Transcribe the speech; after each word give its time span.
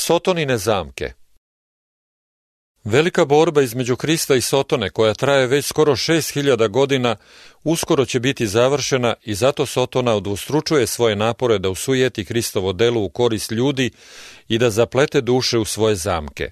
Sotonine 0.00 0.58
zamke 0.58 1.12
Velika 2.84 3.24
borba 3.24 3.62
između 3.62 3.96
Krista 3.96 4.34
i 4.34 4.40
Sotone, 4.40 4.90
koja 4.90 5.14
traje 5.14 5.46
već 5.46 5.66
skoro 5.66 5.92
6000 5.92 6.68
godina, 6.68 7.16
uskoro 7.64 8.04
će 8.04 8.20
biti 8.20 8.46
završena 8.46 9.14
i 9.22 9.34
zato 9.34 9.66
Sotona 9.66 10.14
odvustručuje 10.14 10.86
svoje 10.86 11.16
napore 11.16 11.58
da 11.58 11.70
usujeti 11.70 12.24
Hristovo 12.24 12.72
delo 12.72 13.00
u 13.00 13.08
korist 13.08 13.50
ljudi 13.50 13.90
i 14.48 14.58
da 14.58 14.70
zaplete 14.70 15.20
duše 15.20 15.58
u 15.58 15.64
svoje 15.64 15.96
zamke. 15.96 16.50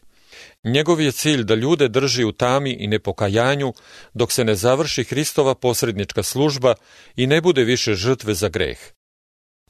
Njegov 0.65 1.01
je 1.01 1.13
cilj 1.13 1.43
da 1.43 1.55
ljude 1.55 1.89
drži 1.89 2.25
u 2.25 2.33
tami 2.33 2.71
i 2.71 2.87
nepokajanju 2.87 3.73
dok 4.15 4.33
se 4.33 4.45
ne 4.45 4.55
završi 4.55 5.05
Hristova 5.05 5.55
posrednička 5.55 6.23
služba 6.23 6.75
i 7.17 7.27
ne 7.27 7.41
bude 7.41 7.65
više 7.65 7.95
žrtve 7.95 8.35
za 8.35 8.49
greh. 8.49 8.98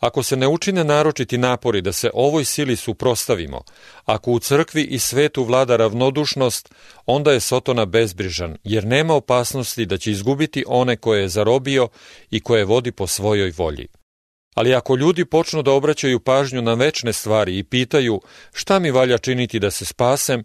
Ako 0.01 0.23
se 0.23 0.37
ne 0.37 0.49
učine 0.49 0.85
naročiti 0.85 1.39
napori 1.39 1.81
da 1.81 1.93
se 1.93 2.11
ovoj 2.15 2.45
sili 2.45 2.77
suprostavimo, 2.77 3.63
ako 4.05 4.31
u 4.31 4.39
crkvi 4.39 4.83
i 4.83 4.99
svetu 4.99 5.45
vlada 5.45 5.77
ravnodušnost, 5.77 6.75
onda 7.07 7.33
je 7.33 7.41
Sotona 7.41 7.85
bezbrižan, 7.85 8.57
jer 8.65 8.85
nema 8.85 9.15
opasnosti 9.15 9.87
da 9.87 9.99
će 9.99 10.11
izgubiti 10.11 10.65
one 10.67 10.97
koje 10.97 11.23
je 11.23 11.29
zarobio 11.29 11.89
i 12.31 12.41
koje 12.41 12.65
vodi 12.65 12.93
po 12.93 13.07
svojoj 13.07 13.53
volji. 13.57 13.89
Ali 14.55 14.75
ako 14.75 14.97
ljudi 14.97 15.25
počnu 15.25 15.63
da 15.63 15.73
obraćaju 15.73 16.21
pažnju 16.21 16.63
na 16.63 16.75
večne 16.75 17.13
stvari 17.13 17.59
i 17.59 17.65
pitaju 17.65 18.21
šta 18.53 18.79
mi 18.79 18.91
valja 18.91 19.19
činiti 19.19 19.59
da 19.59 19.71
se 19.71 19.85
spasem, 19.85 20.45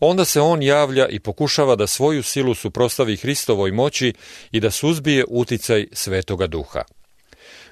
onda 0.00 0.24
se 0.24 0.40
on 0.40 0.62
javlja 0.62 1.08
i 1.08 1.20
pokušava 1.20 1.76
da 1.76 1.86
svoju 1.86 2.22
silu 2.22 2.54
suprostavi 2.54 3.16
Hristovoj 3.16 3.72
moći 3.72 4.12
i 4.50 4.60
da 4.60 4.70
suzbije 4.70 5.24
uticaj 5.28 5.86
Svetoga 5.92 6.46
Duha. 6.46 6.82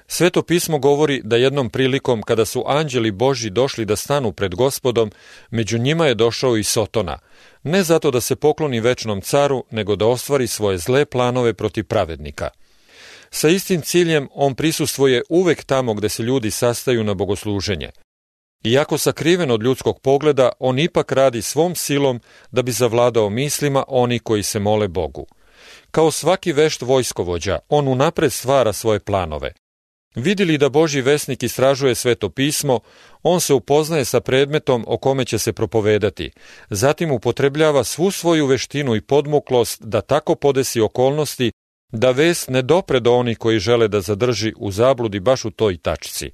Sveto 0.09 0.41
pismo 0.41 0.79
govori 0.79 1.21
da 1.23 1.35
jednom 1.35 1.69
prilikom 1.69 2.21
kada 2.21 2.45
su 2.45 2.63
anđeli 2.67 3.11
Boži 3.11 3.49
došli 3.49 3.85
da 3.85 3.95
stanu 3.95 4.31
pred 4.31 4.55
gospodom, 4.55 5.11
među 5.51 5.77
njima 5.77 6.07
je 6.07 6.15
došao 6.15 6.57
i 6.57 6.63
Sotona, 6.63 7.19
ne 7.63 7.83
zato 7.83 8.11
da 8.11 8.21
se 8.21 8.35
pokloni 8.35 8.79
večnom 8.79 9.21
caru, 9.21 9.63
nego 9.71 9.95
da 9.95 10.05
ostvari 10.05 10.47
svoje 10.47 10.77
zle 10.77 11.05
planove 11.05 11.53
protiv 11.53 11.83
pravednika. 11.83 12.49
Sa 13.29 13.49
istim 13.49 13.81
ciljem 13.81 14.27
on 14.33 14.55
prisustvuje 14.55 15.21
uvek 15.29 15.63
tamo 15.63 15.93
gde 15.93 16.09
se 16.09 16.23
ljudi 16.23 16.51
sastaju 16.51 17.03
na 17.03 17.13
bogosluženje. 17.13 17.89
Iako 18.63 18.97
sakriven 18.97 19.51
od 19.51 19.63
ljudskog 19.63 19.99
pogleda, 19.99 20.49
on 20.59 20.79
ipak 20.79 21.11
radi 21.11 21.41
svom 21.41 21.75
silom 21.75 22.21
da 22.51 22.61
bi 22.61 22.71
zavladao 22.71 23.29
mislima 23.29 23.83
oni 23.87 24.19
koji 24.19 24.43
se 24.43 24.59
mole 24.59 24.87
Bogu. 24.87 25.25
Kao 25.91 26.11
svaki 26.11 26.53
vešt 26.53 26.81
vojskovođa, 26.81 27.59
on 27.69 27.87
unapred 27.87 28.33
stvara 28.33 28.73
svoje 28.73 28.99
planove– 28.99 29.51
Vidili 30.17 30.57
da 30.57 30.69
Boži 30.69 31.01
vesnik 31.01 31.43
istražuje 31.43 31.95
sveto 31.95 32.29
pismo, 32.29 32.79
on 33.23 33.41
se 33.41 33.53
upoznaje 33.53 34.05
sa 34.05 34.19
predmetom 34.19 34.85
o 34.87 34.97
kome 34.97 35.25
će 35.25 35.39
se 35.39 35.53
propovedati, 35.53 36.31
zatim 36.69 37.11
upotrebljava 37.11 37.83
svu 37.83 38.11
svoju 38.11 38.45
veštinu 38.45 38.95
i 38.95 39.01
podmuklost 39.01 39.81
da 39.83 40.01
tako 40.01 40.35
podesi 40.35 40.81
okolnosti 40.81 41.51
da 41.91 42.11
vest 42.11 42.49
ne 42.49 42.61
dopre 42.61 42.99
do 42.99 43.13
onih 43.13 43.37
koji 43.37 43.59
žele 43.59 43.87
da 43.87 44.01
zadrži 44.01 44.53
u 44.57 44.71
zabludi 44.71 45.19
baš 45.19 45.45
u 45.45 45.51
toj 45.51 45.77
tačci. 45.77 46.31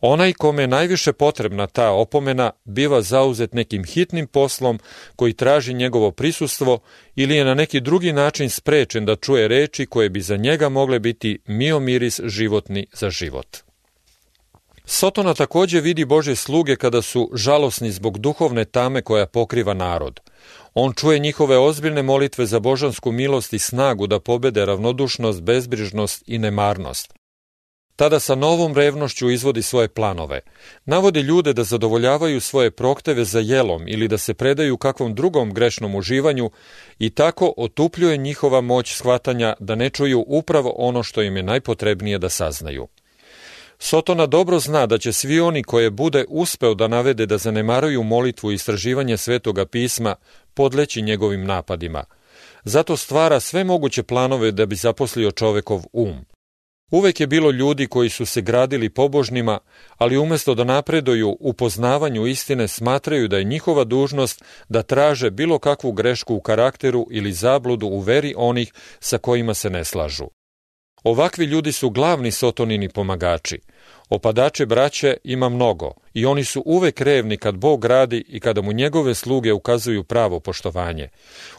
Onaj 0.00 0.32
kome 0.32 0.62
je 0.62 0.66
najviše 0.66 1.12
potrebna 1.12 1.66
ta 1.66 1.90
opomena 1.90 2.50
biva 2.64 3.02
zauzet 3.02 3.54
nekim 3.54 3.84
hitnim 3.84 4.26
poslom 4.26 4.78
koji 5.16 5.32
traži 5.32 5.74
njegovo 5.74 6.10
prisustvo 6.10 6.78
ili 7.16 7.36
je 7.36 7.44
na 7.44 7.54
neki 7.54 7.80
drugi 7.80 8.12
način 8.12 8.50
sprečen 8.50 9.04
da 9.04 9.16
čuje 9.16 9.48
reči 9.48 9.86
koje 9.86 10.08
bi 10.08 10.20
za 10.20 10.36
njega 10.36 10.68
mogle 10.68 10.98
biti 10.98 11.38
miomiris 11.46 12.20
životni 12.24 12.86
za 12.92 13.10
život. 13.10 13.56
Sotona 14.84 15.34
takođe 15.34 15.80
vidi 15.80 16.04
Bože 16.04 16.36
sluge 16.36 16.76
kada 16.76 17.02
su 17.02 17.30
žalosni 17.34 17.90
zbog 17.92 18.18
duhovne 18.18 18.64
tame 18.64 19.02
koja 19.02 19.26
pokriva 19.26 19.74
narod. 19.74 20.20
On 20.74 20.92
čuje 20.92 21.18
njihove 21.18 21.58
ozbiljne 21.58 22.02
molitve 22.02 22.46
za 22.46 22.60
božansku 22.60 23.12
milost 23.12 23.52
i 23.52 23.58
snagu 23.58 24.06
da 24.06 24.20
pobede 24.20 24.64
ravnodušnost, 24.64 25.42
bezbrižnost 25.42 26.22
i 26.26 26.38
nemarnost. 26.38 27.17
Tada 27.98 28.20
sa 28.20 28.34
novom 28.34 28.74
revnošću 28.74 29.30
izvodi 29.30 29.62
svoje 29.62 29.88
planove. 29.88 30.40
Navodi 30.84 31.20
ljude 31.20 31.52
da 31.52 31.64
zadovoljavaju 31.64 32.40
svoje 32.40 32.70
prokteve 32.70 33.24
za 33.24 33.40
jelom 33.40 33.88
ili 33.88 34.08
da 34.08 34.18
se 34.18 34.34
predaju 34.34 34.76
kakvom 34.76 35.14
drugom 35.14 35.54
grešnom 35.54 35.94
uživanju 35.94 36.50
i 36.98 37.10
tako 37.10 37.54
otupljuje 37.56 38.16
njihova 38.16 38.60
moć 38.60 38.94
shvatanja 38.94 39.54
da 39.60 39.74
ne 39.74 39.90
čuju 39.90 40.24
upravo 40.28 40.74
ono 40.76 41.02
što 41.02 41.22
im 41.22 41.36
je 41.36 41.42
najpotrebnije 41.42 42.18
da 42.18 42.28
saznaju. 42.28 42.88
Sotona 43.78 44.26
dobro 44.26 44.58
zna 44.58 44.86
da 44.86 44.98
će 44.98 45.12
svi 45.12 45.40
oni 45.40 45.62
koje 45.62 45.90
bude 45.90 46.24
uspeo 46.28 46.74
da 46.74 46.88
navede 46.88 47.26
da 47.26 47.38
zanemaruju 47.38 48.02
molitvu 48.02 48.52
i 48.52 48.54
istraživanje 48.54 49.16
svetoga 49.16 49.66
pisma 49.66 50.14
podleći 50.54 51.02
njegovim 51.02 51.44
napadima. 51.44 52.04
Zato 52.64 52.96
stvara 52.96 53.40
sve 53.40 53.64
moguće 53.64 54.02
planove 54.02 54.52
da 54.52 54.66
bi 54.66 54.76
zaposlio 54.76 55.30
čovekov 55.30 55.82
um. 55.92 56.37
Uvek 56.90 57.20
je 57.20 57.26
bilo 57.26 57.50
ljudi 57.50 57.86
koji 57.86 58.08
su 58.08 58.26
se 58.26 58.40
gradili 58.40 58.90
pobožnima, 58.90 59.58
ali 59.96 60.18
umesto 60.18 60.54
da 60.54 60.64
napreduju 60.64 61.36
u 61.40 61.52
poznavanju 61.52 62.26
istine 62.26 62.68
smatraju 62.68 63.28
da 63.28 63.38
je 63.38 63.44
njihova 63.44 63.84
dužnost 63.84 64.44
da 64.68 64.82
traže 64.82 65.30
bilo 65.30 65.58
kakvu 65.58 65.92
grešku 65.92 66.34
u 66.34 66.40
karakteru 66.40 67.06
ili 67.10 67.32
zabludu 67.32 67.86
u 67.86 68.00
veri 68.00 68.34
onih 68.36 68.72
sa 69.00 69.18
kojima 69.18 69.54
se 69.54 69.70
ne 69.70 69.84
slažu. 69.84 70.28
Ovakvi 71.04 71.44
ljudi 71.44 71.72
su 71.72 71.90
glavni 71.90 72.30
sotonini 72.30 72.88
pomagači. 72.88 73.60
Opadače 74.10 74.66
braće 74.66 75.16
ima 75.24 75.48
mnogo 75.48 75.92
i 76.14 76.26
oni 76.26 76.44
su 76.44 76.62
uvek 76.66 77.00
revni 77.00 77.36
kad 77.36 77.56
Bog 77.56 77.84
radi 77.84 78.24
i 78.28 78.40
kada 78.40 78.62
mu 78.62 78.72
njegove 78.72 79.14
sluge 79.14 79.52
ukazuju 79.52 80.04
pravo 80.04 80.40
poštovanje. 80.40 81.08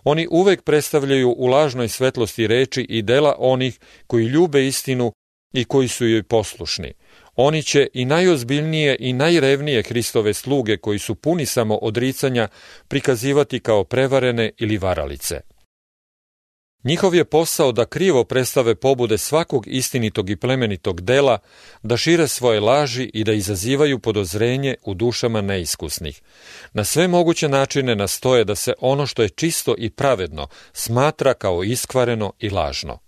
Oni 0.03 0.27
uvek 0.31 0.63
predstavljaju 0.63 1.35
u 1.37 1.47
lažnoj 1.47 1.87
svetlosti 1.87 2.47
reči 2.47 2.81
i 2.81 3.01
dela 3.01 3.35
onih 3.37 3.79
koji 4.07 4.25
ljube 4.25 4.67
istinu 4.67 5.11
i 5.53 5.65
koji 5.65 5.87
su 5.87 6.07
joj 6.07 6.23
poslušni. 6.23 6.93
Oni 7.35 7.63
će 7.63 7.87
i 7.93 8.05
najozbiljnije 8.05 8.95
i 8.99 9.13
najrevnije 9.13 9.83
Hristove 9.83 10.33
sluge 10.33 10.77
koji 10.77 10.99
su 10.99 11.15
puni 11.15 11.45
samo 11.45 11.75
odricanja 11.75 12.47
prikazivati 12.87 13.59
kao 13.59 13.83
prevarene 13.83 14.51
ili 14.57 14.77
varalice. 14.77 15.41
Njihov 16.83 17.15
je 17.15 17.25
posao 17.25 17.71
da 17.71 17.85
krivo 17.85 18.23
predstave 18.23 18.75
pobude 18.75 19.17
svakog 19.17 19.67
istinitog 19.67 20.29
i 20.29 20.35
plemenitog 20.35 21.01
dela, 21.01 21.37
da 21.83 21.97
šire 21.97 22.27
svoje 22.27 22.59
laži 22.59 23.11
i 23.13 23.23
da 23.23 23.33
izazivaju 23.33 23.99
podozrenje 23.99 24.75
u 24.83 24.93
dušama 24.93 25.41
neiskusnih. 25.41 26.21
Na 26.73 26.83
sve 26.83 27.07
moguće 27.07 27.49
načine 27.49 27.95
nastoje 27.95 28.43
da 28.43 28.55
se 28.55 28.73
ono 28.79 29.05
što 29.05 29.21
je 29.21 29.29
čisto 29.29 29.75
i 29.77 29.89
pravedno 29.89 30.47
smatra 30.73 31.33
kao 31.33 31.63
iskvareno 31.63 32.33
i 32.39 32.49
lažno. 32.49 32.99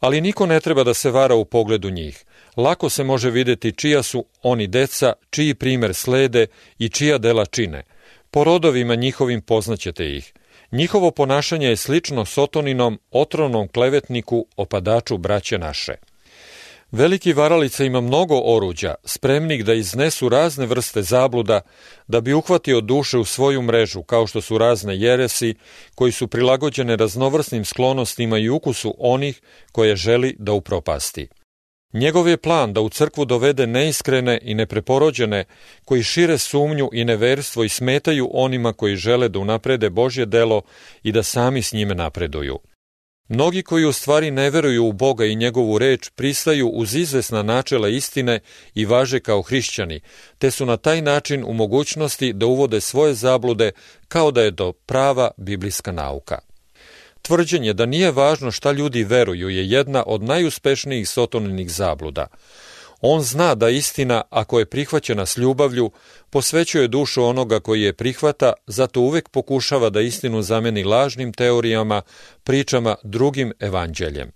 Ali 0.00 0.20
niko 0.20 0.46
ne 0.46 0.60
treba 0.60 0.84
da 0.84 0.94
se 0.94 1.10
vara 1.10 1.34
u 1.34 1.44
pogledu 1.44 1.90
njih. 1.90 2.24
Lako 2.56 2.88
se 2.88 3.04
može 3.04 3.30
videti 3.30 3.72
čija 3.72 4.02
su 4.02 4.24
oni 4.42 4.66
deca, 4.66 5.12
čiji 5.30 5.54
primer 5.54 5.94
slede 5.94 6.46
i 6.78 6.88
čija 6.88 7.18
dela 7.18 7.46
čine. 7.46 7.82
Po 8.30 8.44
rodovima 8.44 8.94
njihovim 8.94 9.42
poznaćete 9.42 10.16
ih. 10.16 10.32
Njihovo 10.72 11.10
ponašanje 11.10 11.66
je 11.66 11.76
slično 11.76 12.24
Sotoninom, 12.24 13.00
otrovnom 13.10 13.68
klevetniku, 13.68 14.46
opadaču 14.56 15.18
braće 15.18 15.58
naše. 15.58 15.94
Veliki 16.92 17.32
varalica 17.32 17.84
ima 17.84 18.00
mnogo 18.00 18.40
oruđa, 18.44 18.94
spremnih 19.04 19.64
da 19.64 19.74
iznesu 19.74 20.28
razne 20.28 20.66
vrste 20.66 21.02
zabluda, 21.02 21.60
da 22.08 22.20
bi 22.20 22.32
uhvatio 22.32 22.80
duše 22.80 23.18
u 23.18 23.24
svoju 23.24 23.62
mrežu, 23.62 24.02
kao 24.02 24.26
što 24.26 24.40
su 24.40 24.58
razne 24.58 24.98
jeresi, 24.98 25.54
koji 25.94 26.12
su 26.12 26.28
prilagođene 26.28 26.96
raznovrsnim 26.96 27.64
sklonostima 27.64 28.38
i 28.38 28.48
ukusu 28.48 28.94
onih 28.98 29.40
koje 29.72 29.96
želi 29.96 30.36
da 30.38 30.52
upropasti. 30.52 31.28
Njegov 31.92 32.28
je 32.28 32.36
plan 32.36 32.72
da 32.72 32.80
u 32.80 32.88
crkvu 32.88 33.24
dovede 33.24 33.66
neiskrene 33.66 34.38
i 34.42 34.54
nepreporođene, 34.54 35.44
koji 35.84 36.02
šire 36.02 36.38
sumnju 36.38 36.90
i 36.92 37.04
neverstvo 37.04 37.64
i 37.64 37.68
smetaju 37.68 38.30
onima 38.32 38.72
koji 38.72 38.96
žele 38.96 39.28
da 39.28 39.38
unaprede 39.38 39.90
Božje 39.90 40.26
delo 40.26 40.62
i 41.02 41.12
da 41.12 41.22
sami 41.22 41.62
s 41.62 41.72
njime 41.72 41.94
napreduju. 41.94 42.58
Mnogi 43.32 43.62
koji 43.62 43.84
u 43.84 43.92
stvari 43.92 44.30
ne 44.30 44.50
veruju 44.50 44.86
u 44.86 44.92
Boga 44.92 45.24
i 45.24 45.36
njegovu 45.36 45.78
reč 45.78 46.08
pristaju 46.08 46.68
uz 46.68 46.94
izvesna 46.94 47.42
načela 47.42 47.88
istine 47.88 48.40
i 48.74 48.84
važe 48.84 49.20
kao 49.20 49.42
hrišćani, 49.42 50.00
te 50.38 50.50
su 50.50 50.66
na 50.66 50.76
taj 50.76 51.02
način 51.02 51.44
u 51.46 51.52
mogućnosti 51.52 52.32
da 52.32 52.46
uvode 52.46 52.80
svoje 52.80 53.14
zablude 53.14 53.72
kao 54.08 54.30
da 54.30 54.42
je 54.42 54.56
to 54.56 54.72
prava 54.72 55.30
biblijska 55.36 55.92
nauka. 55.92 56.38
Tvrđenje 57.22 57.72
da 57.72 57.86
nije 57.86 58.10
važno 58.10 58.50
šta 58.50 58.72
ljudi 58.72 59.04
veruju 59.04 59.48
je 59.48 59.70
jedna 59.70 60.04
od 60.06 60.22
najuspešnijih 60.22 61.08
sotoninih 61.08 61.70
zabluda– 61.70 62.26
On 63.00 63.22
zna 63.22 63.54
da 63.54 63.68
istina, 63.68 64.22
ako 64.30 64.58
je 64.58 64.66
prihvaćena 64.66 65.26
s 65.26 65.36
ljubavlju, 65.36 65.90
posvećuje 66.30 66.88
dušu 66.88 67.24
onoga 67.24 67.60
koji 67.60 67.82
je 67.82 67.92
prihvata, 67.92 68.52
zato 68.66 69.00
uvek 69.00 69.28
pokušava 69.28 69.90
da 69.90 70.00
istinu 70.00 70.42
zameni 70.42 70.84
lažnim 70.84 71.32
teorijama, 71.32 72.02
pričama, 72.44 72.96
drugim 73.02 73.52
evanđeljem. 73.60 74.32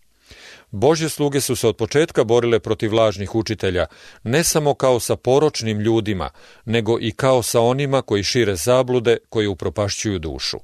Božje 0.70 1.08
sluge 1.08 1.40
su 1.40 1.56
se 1.56 1.68
od 1.68 1.76
početka 1.76 2.24
borile 2.24 2.58
protiv 2.58 2.94
lažnih 2.94 3.34
učitelja, 3.34 3.86
ne 4.22 4.44
samo 4.44 4.74
kao 4.74 5.00
sa 5.00 5.16
poročnim 5.16 5.80
ljudima, 5.80 6.30
nego 6.64 6.98
i 7.00 7.10
kao 7.10 7.42
sa 7.42 7.60
onima 7.60 8.02
koji 8.02 8.22
šire 8.22 8.56
zablude 8.56 9.16
koji 9.28 9.46
upropašćuju 9.46 10.18
dušu. 10.18 10.58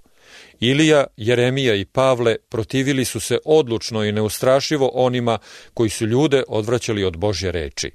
Ilija, 0.60 1.04
Jeremija 1.16 1.74
i 1.74 1.84
Pavle 1.84 2.36
protivili 2.48 3.04
su 3.04 3.20
se 3.20 3.38
odlučno 3.44 4.04
i 4.04 4.12
neustrašivo 4.12 4.90
onima 4.94 5.38
koji 5.74 5.90
su 5.90 6.06
ljude 6.06 6.42
odvraćali 6.48 7.04
od 7.04 7.16
Božje 7.16 7.52
reči. 7.52 7.90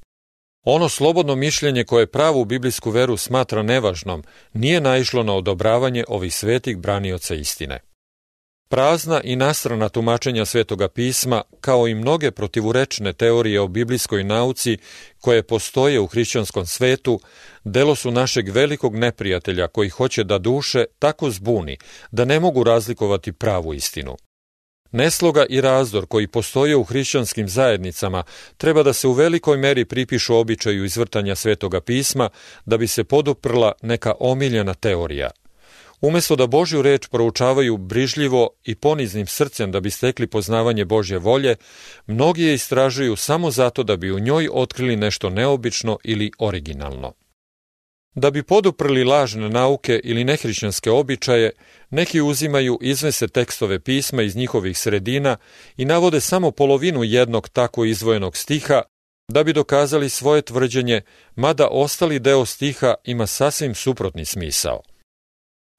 Ono 0.63 0.89
slobodno 0.89 1.35
mišljenje 1.35 1.83
koje 1.83 2.07
pravu 2.07 2.45
biblijsku 2.45 2.89
veru 2.89 3.17
smatra 3.17 3.63
nevažnom 3.63 4.23
nije 4.53 4.81
naišlo 4.81 5.23
na 5.23 5.33
odobravanje 5.33 6.03
ovih 6.07 6.35
svetih 6.35 6.77
branioca 6.77 7.35
istine. 7.35 7.79
Prazna 8.69 9.21
i 9.23 9.35
nastrana 9.35 9.89
tumačenja 9.89 10.45
Svetoga 10.45 10.87
pisma, 10.87 11.41
kao 11.61 11.87
i 11.87 11.95
mnoge 11.95 12.31
protivurečne 12.31 13.13
teorije 13.13 13.61
o 13.61 13.67
biblijskoj 13.67 14.23
nauci 14.23 14.77
koje 15.21 15.43
postoje 15.43 15.99
u 15.99 16.07
hrišćanskom 16.07 16.65
svetu, 16.65 17.19
delo 17.63 17.95
su 17.95 18.11
našeg 18.11 18.49
velikog 18.49 18.95
neprijatelja 18.95 19.67
koji 19.67 19.89
hoće 19.89 20.23
da 20.23 20.37
duše 20.37 20.85
tako 20.99 21.29
zbuni 21.29 21.77
da 22.11 22.25
ne 22.25 22.39
mogu 22.39 22.63
razlikovati 22.63 23.31
pravu 23.31 23.73
istinu. 23.73 24.17
Nesloga 24.91 25.45
i 25.49 25.61
razdor 25.61 26.05
koji 26.07 26.27
postoje 26.27 26.75
u 26.75 26.83
hrišćanskim 26.83 27.49
zajednicama 27.49 28.23
treba 28.57 28.83
da 28.83 28.93
se 28.93 29.07
u 29.07 29.11
velikoj 29.11 29.57
meri 29.57 29.85
pripišu 29.85 30.35
običaju 30.35 30.85
izvrtanja 30.85 31.35
Svetoga 31.35 31.81
pisma 31.81 32.29
da 32.65 32.77
bi 32.77 32.87
se 32.87 33.03
poduprla 33.03 33.71
neka 33.81 34.13
omiljena 34.19 34.73
teorija– 34.73 35.29
Umesto 36.05 36.35
da 36.35 36.47
Božju 36.47 36.81
reč 36.81 37.07
proučavaju 37.07 37.77
brižljivo 37.77 38.49
i 38.63 38.75
poniznim 38.75 39.27
srcem 39.27 39.71
da 39.71 39.79
bi 39.79 39.89
stekli 39.89 40.27
poznavanje 40.27 40.85
Božje 40.85 41.17
volje, 41.17 41.55
mnogi 42.07 42.43
je 42.43 42.53
istražuju 42.53 43.15
samo 43.15 43.51
zato 43.51 43.83
da 43.83 43.97
bi 43.97 44.11
u 44.11 44.19
njoj 44.19 44.49
otkrili 44.53 44.95
nešto 44.95 45.29
neobično 45.29 45.97
ili 46.03 46.31
originalno. 46.39 47.13
Da 48.15 48.31
bi 48.31 48.43
poduprli 48.43 49.03
lažne 49.03 49.49
nauke 49.49 50.01
ili 50.03 50.23
nehrišćanske 50.23 50.91
običaje, 50.91 51.51
neki 51.89 52.21
uzimaju 52.21 52.77
izvese 52.81 53.27
tekstove 53.27 53.79
pisma 53.79 54.21
iz 54.23 54.35
njihovih 54.35 54.77
sredina 54.77 55.37
i 55.77 55.85
navode 55.85 56.19
samo 56.19 56.51
polovinu 56.51 57.03
jednog 57.03 57.49
tako 57.49 57.85
izvojenog 57.85 58.37
stiha 58.37 58.81
da 59.31 59.43
bi 59.43 59.53
dokazali 59.53 60.09
svoje 60.09 60.41
tvrđenje, 60.41 61.01
mada 61.35 61.67
ostali 61.71 62.19
deo 62.19 62.45
stiha 62.45 62.93
ima 63.03 63.27
sasvim 63.27 63.75
suprotni 63.75 64.25
smisao. 64.25 64.81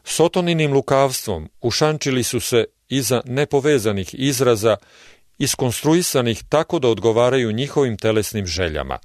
Sotoninim 0.08 0.72
lukavstvom 0.72 1.48
ušančili 1.60 2.22
su 2.22 2.40
se 2.40 2.64
iza 2.88 3.22
nepovezanih 3.24 4.14
izraza 4.14 4.76
iskonstruisanih 5.38 6.42
tako 6.48 6.78
da 6.78 6.88
odgovaraju 6.88 7.52
njihovim 7.52 7.98
telesnim 7.98 8.46
željama. 8.46 8.98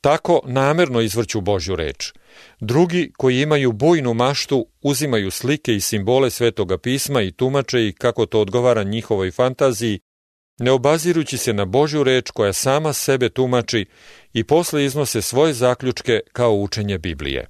Tako 0.00 0.40
namerno 0.44 1.00
izvrću 1.00 1.40
Božju 1.40 1.76
reč. 1.76 2.12
Drugi 2.60 3.12
koji 3.16 3.40
imaju 3.40 3.72
bujnu 3.72 4.14
maštu 4.14 4.66
uzimaju 4.80 5.30
slike 5.30 5.74
i 5.74 5.80
simbole 5.80 6.30
Svetoga 6.30 6.78
pisma 6.78 7.22
i 7.22 7.32
tumače 7.32 7.86
ih 7.86 7.94
kako 7.98 8.26
to 8.26 8.40
odgovara 8.40 8.82
njihovoj 8.82 9.30
fantaziji, 9.30 10.00
ne 10.58 10.70
obazirući 10.70 11.38
se 11.38 11.52
na 11.52 11.64
Božju 11.64 12.04
reč 12.04 12.30
koja 12.30 12.52
sama 12.52 12.92
sebe 12.92 13.28
tumači 13.28 13.86
i 14.32 14.44
posle 14.44 14.84
iznose 14.84 15.22
svoje 15.22 15.54
zaključke 15.54 16.20
kao 16.32 16.54
učenje 16.54 16.98
Biblije. 16.98 17.46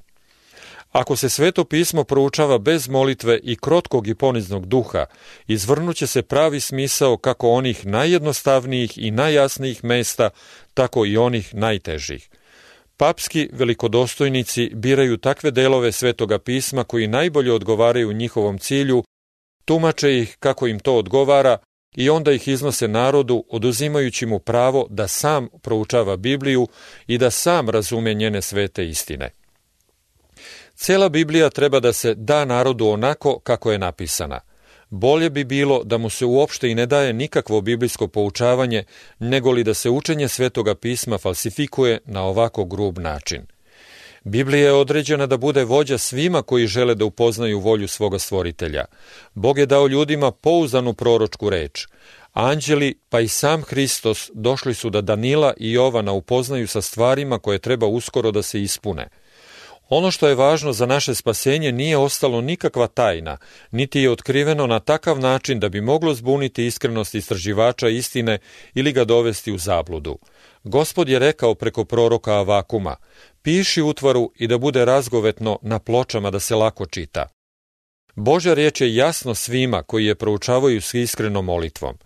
Ako 0.93 1.17
se 1.17 1.29
sveto 1.29 1.65
pismo 1.65 2.05
proučava 2.05 2.59
bez 2.59 2.89
molitve 2.89 3.41
i 3.43 3.57
krotkog 3.57 4.09
i 4.09 4.15
poniznog 4.15 4.67
duha, 4.67 5.07
izvrnuće 5.47 6.07
se 6.07 6.23
pravi 6.23 6.61
smisao 6.61 7.17
kako 7.17 7.51
onih 7.51 7.87
najjednostavnijih 7.87 8.99
i 8.99 9.11
najjasnijih 9.11 9.85
mesta, 9.85 10.31
tako 10.75 11.07
i 11.07 11.17
onih 11.17 11.55
najtežih. 11.55 12.31
Papski 12.97 13.49
velikodostojnici 13.53 14.71
biraju 14.75 15.17
takve 15.17 15.51
delove 15.51 15.93
svetoga 15.93 16.39
pisma 16.39 16.85
koji 16.85 17.07
najbolje 17.07 17.53
odgovaraju 17.53 18.13
njihovom 18.13 18.59
cilju, 18.59 19.05
tumače 19.65 20.19
ih 20.19 20.37
kako 20.41 20.67
im 20.67 20.81
to 20.81 20.97
odgovara 20.97 21.59
i 21.97 22.11
onda 22.11 22.33
ih 22.33 22.49
iznose 22.49 22.89
narodu 22.89 23.45
oduzimajući 23.49 24.27
mu 24.27 24.39
pravo 24.39 24.87
da 24.91 25.09
sam 25.09 25.49
proučava 25.63 26.17
Bibliju 26.17 26.69
i 27.07 27.19
da 27.19 27.31
sam 27.31 27.69
razume 27.69 28.15
njene 28.15 28.43
svete 28.43 28.89
istine. 28.89 29.42
Cela 30.83 31.09
Biblija 31.09 31.51
treba 31.51 31.81
da 31.81 31.93
se 31.93 32.15
da 32.15 32.45
narodu 32.45 32.89
onako 32.89 33.39
kako 33.39 33.73
je 33.73 33.79
napisana. 33.79 34.41
Bolje 34.91 35.31
bi 35.31 35.45
bilo 35.45 35.85
da 35.85 35.99
mu 35.99 36.11
se 36.11 36.25
uopšte 36.25 36.71
i 36.71 36.75
ne 36.75 36.87
daje 36.87 37.13
nikakvo 37.13 37.61
biblijsko 37.61 38.09
poučavanje, 38.09 38.85
nego 39.19 39.51
li 39.51 39.65
da 39.65 39.75
se 39.75 39.91
učenje 39.91 40.29
Svetoga 40.29 40.75
pisma 40.75 41.19
falsifikuje 41.19 41.99
na 42.05 42.23
ovako 42.23 42.65
grub 42.65 42.99
način. 42.99 43.43
Biblija 44.25 44.67
je 44.67 44.73
određena 44.73 45.27
da 45.27 45.37
bude 45.37 45.65
vođa 45.65 45.99
svima 45.99 46.43
koji 46.43 46.67
žele 46.67 46.95
da 46.95 47.05
upoznaju 47.05 47.61
volju 47.61 47.89
svoga 47.89 48.19
stvoritelja. 48.19 48.85
Bog 49.35 49.59
je 49.59 49.67
dao 49.67 49.87
ljudima 49.87 50.31
pouzdanu 50.31 50.95
proročku 50.95 51.51
reč. 51.51 51.87
Anđeli, 52.33 52.99
pa 53.09 53.21
i 53.21 53.29
sam 53.29 53.63
Hristos, 53.63 54.31
došli 54.35 54.75
su 54.75 54.91
da 54.91 55.01
Danila 55.01 55.55
i 55.57 55.73
Jovana 55.73 56.13
upoznaju 56.13 56.69
sa 56.69 56.83
stvarima 56.83 57.39
koje 57.39 57.59
treba 57.59 57.87
uskoro 57.87 58.31
da 58.31 58.43
se 58.43 58.63
ispune– 58.63 59.09
Ono 59.95 60.11
što 60.11 60.29
je 60.29 60.35
važno 60.35 60.73
za 60.73 60.87
naše 60.87 61.15
spasenje 61.15 61.73
nije 61.73 61.97
ostalo 61.97 62.41
nikakva 62.41 62.87
tajna, 62.87 63.37
niti 63.71 64.01
je 64.01 64.11
otkriveno 64.11 64.67
na 64.67 64.81
takav 64.81 65.21
način 65.21 65.61
da 65.61 65.69
bi 65.69 65.81
moglo 65.81 66.15
zbuniti 66.15 66.67
iskrenost 66.67 67.15
istraživača 67.15 67.89
istine 67.89 68.39
ili 68.75 68.93
ga 68.93 69.05
dovesti 69.05 69.53
u 69.53 69.59
zabludu. 69.59 70.19
Gospod 70.65 71.09
je 71.09 71.19
rekao 71.19 71.55
preko 71.55 71.85
proroka 71.85 72.33
Avakuma, 72.33 72.97
piši 73.43 73.83
utvaru 73.83 74.33
i 74.39 74.47
da 74.47 74.59
bude 74.59 74.85
razgovetno 74.85 75.59
na 75.63 75.79
pločama 75.79 76.31
da 76.31 76.41
se 76.41 76.55
lako 76.55 76.87
čita. 76.87 77.27
Božja 78.15 78.55
riječ 78.55 78.81
je 78.81 78.95
jasno 78.95 79.35
svima 79.35 79.83
koji 79.83 80.07
je 80.07 80.15
proučavaju 80.15 80.81
s 80.81 80.95
iskrenom 80.95 81.45
molitvom. 81.45 81.99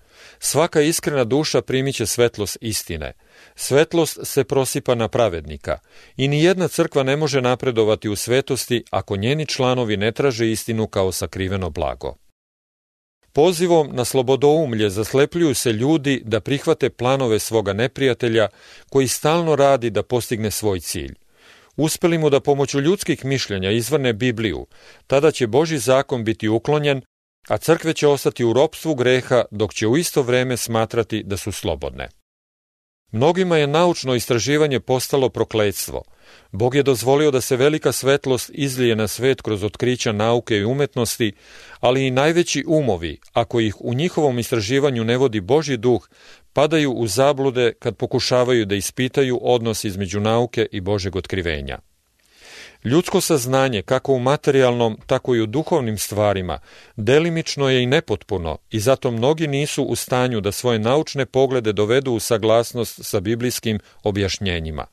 Svaka 0.46 0.80
iskrena 0.80 1.24
duša 1.24 1.62
primiće 1.62 2.06
svetlost 2.06 2.58
istine– 2.60 3.12
Svetlost 3.54 4.18
se 4.22 4.44
prosipa 4.44 4.94
na 4.94 5.08
pravednika 5.08 5.78
i 6.16 6.28
ni 6.28 6.44
jedna 6.44 6.68
crkva 6.68 7.02
ne 7.02 7.16
može 7.16 7.40
napredovati 7.40 8.08
u 8.08 8.16
svetosti 8.16 8.84
ako 8.90 9.16
njeni 9.16 9.46
članovi 9.46 9.96
ne 9.96 10.12
traže 10.12 10.50
istinu 10.50 10.86
kao 10.86 11.12
sakriveno 11.12 11.70
blago. 11.70 12.14
Pozivom 13.32 13.88
na 13.92 14.04
slobodoumlje 14.04 14.90
zaslepljuju 14.90 15.54
se 15.54 15.72
ljudi 15.72 16.22
da 16.24 16.40
prihvate 16.40 16.90
planove 16.90 17.38
svoga 17.38 17.72
neprijatelja 17.72 18.48
koji 18.90 19.08
stalno 19.08 19.56
radi 19.56 19.90
da 19.90 20.02
postigne 20.02 20.50
svoj 20.50 20.80
cilj. 20.80 21.14
Uspeli 21.76 22.18
mu 22.18 22.30
da 22.30 22.40
pomoću 22.40 22.80
ljudskih 22.80 23.24
mišljenja 23.24 23.70
izvrne 23.70 24.12
Bibliju, 24.12 24.66
tada 25.06 25.30
će 25.30 25.46
Boži 25.46 25.78
zakon 25.78 26.24
biti 26.24 26.48
uklonjen, 26.48 27.02
a 27.48 27.58
crkve 27.58 27.92
će 27.92 28.08
ostati 28.08 28.44
u 28.44 28.52
ropstvu 28.52 28.94
greha 28.94 29.44
dok 29.50 29.74
će 29.74 29.86
u 29.86 29.96
isto 29.96 30.22
vreme 30.22 30.56
smatrati 30.56 31.22
da 31.22 31.36
su 31.36 31.52
slobodne. 31.52 32.08
Mnogima 33.12 33.56
je 33.56 33.66
naučno 33.66 34.14
istraživanje 34.14 34.80
postalo 34.80 35.28
prokledstvo. 35.28 36.02
Bog 36.52 36.74
je 36.74 36.82
dozvolio 36.82 37.30
da 37.30 37.40
se 37.40 37.56
velika 37.56 37.92
svetlost 37.92 38.50
izlije 38.54 38.96
na 38.96 39.08
svet 39.08 39.42
kroz 39.42 39.64
otkrića 39.64 40.12
nauke 40.12 40.56
i 40.56 40.64
umetnosti, 40.64 41.32
ali 41.80 42.06
i 42.06 42.10
najveći 42.10 42.64
umovi, 42.66 43.20
ako 43.32 43.60
ih 43.60 43.74
u 43.80 43.94
njihovom 43.94 44.38
istraživanju 44.38 45.04
ne 45.04 45.16
vodi 45.16 45.40
Božji 45.40 45.76
duh, 45.76 46.08
padaju 46.52 46.92
u 46.92 47.06
zablude 47.06 47.72
kad 47.78 47.96
pokušavaju 47.96 48.66
da 48.66 48.74
ispitaju 48.74 49.38
odnos 49.42 49.84
između 49.84 50.20
nauke 50.20 50.66
i 50.72 50.80
Božeg 50.80 51.16
otkrivenja. 51.16 51.78
Ljudsko 52.86 53.20
saznanje, 53.20 53.82
kako 53.82 54.12
u 54.12 54.18
materijalnom, 54.18 54.98
tako 55.06 55.34
i 55.34 55.40
u 55.40 55.46
duhovnim 55.46 55.98
stvarima, 55.98 56.58
delimično 56.96 57.68
je 57.68 57.82
i 57.82 57.86
nepotpuno 57.86 58.58
i 58.70 58.80
zato 58.80 59.10
mnogi 59.10 59.46
nisu 59.46 59.84
u 59.84 59.96
stanju 59.96 60.40
da 60.40 60.52
svoje 60.52 60.78
naučne 60.78 61.26
poglede 61.26 61.72
dovedu 61.72 62.12
u 62.12 62.20
saglasnost 62.20 63.00
sa 63.02 63.20
biblijskim 63.20 63.80
objašnjenjima. 64.02 64.86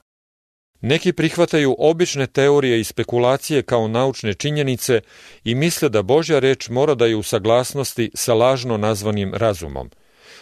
Neki 0.82 1.14
prihvataju 1.14 1.76
obične 1.80 2.28
teorije 2.28 2.80
i 2.80 2.84
spekulacije 2.84 3.62
kao 3.62 3.88
naučne 3.88 4.34
činjenice 4.34 5.02
i 5.44 5.56
misle 5.56 5.90
da 5.90 6.02
Božja 6.02 6.40
reč 6.40 6.70
mora 6.70 6.96
da 6.96 7.06
je 7.06 7.16
u 7.16 7.24
saglasnosti 7.24 8.12
sa 8.14 8.34
lažno 8.34 8.78
nazvanim 8.78 9.34
razumom. 9.34 9.92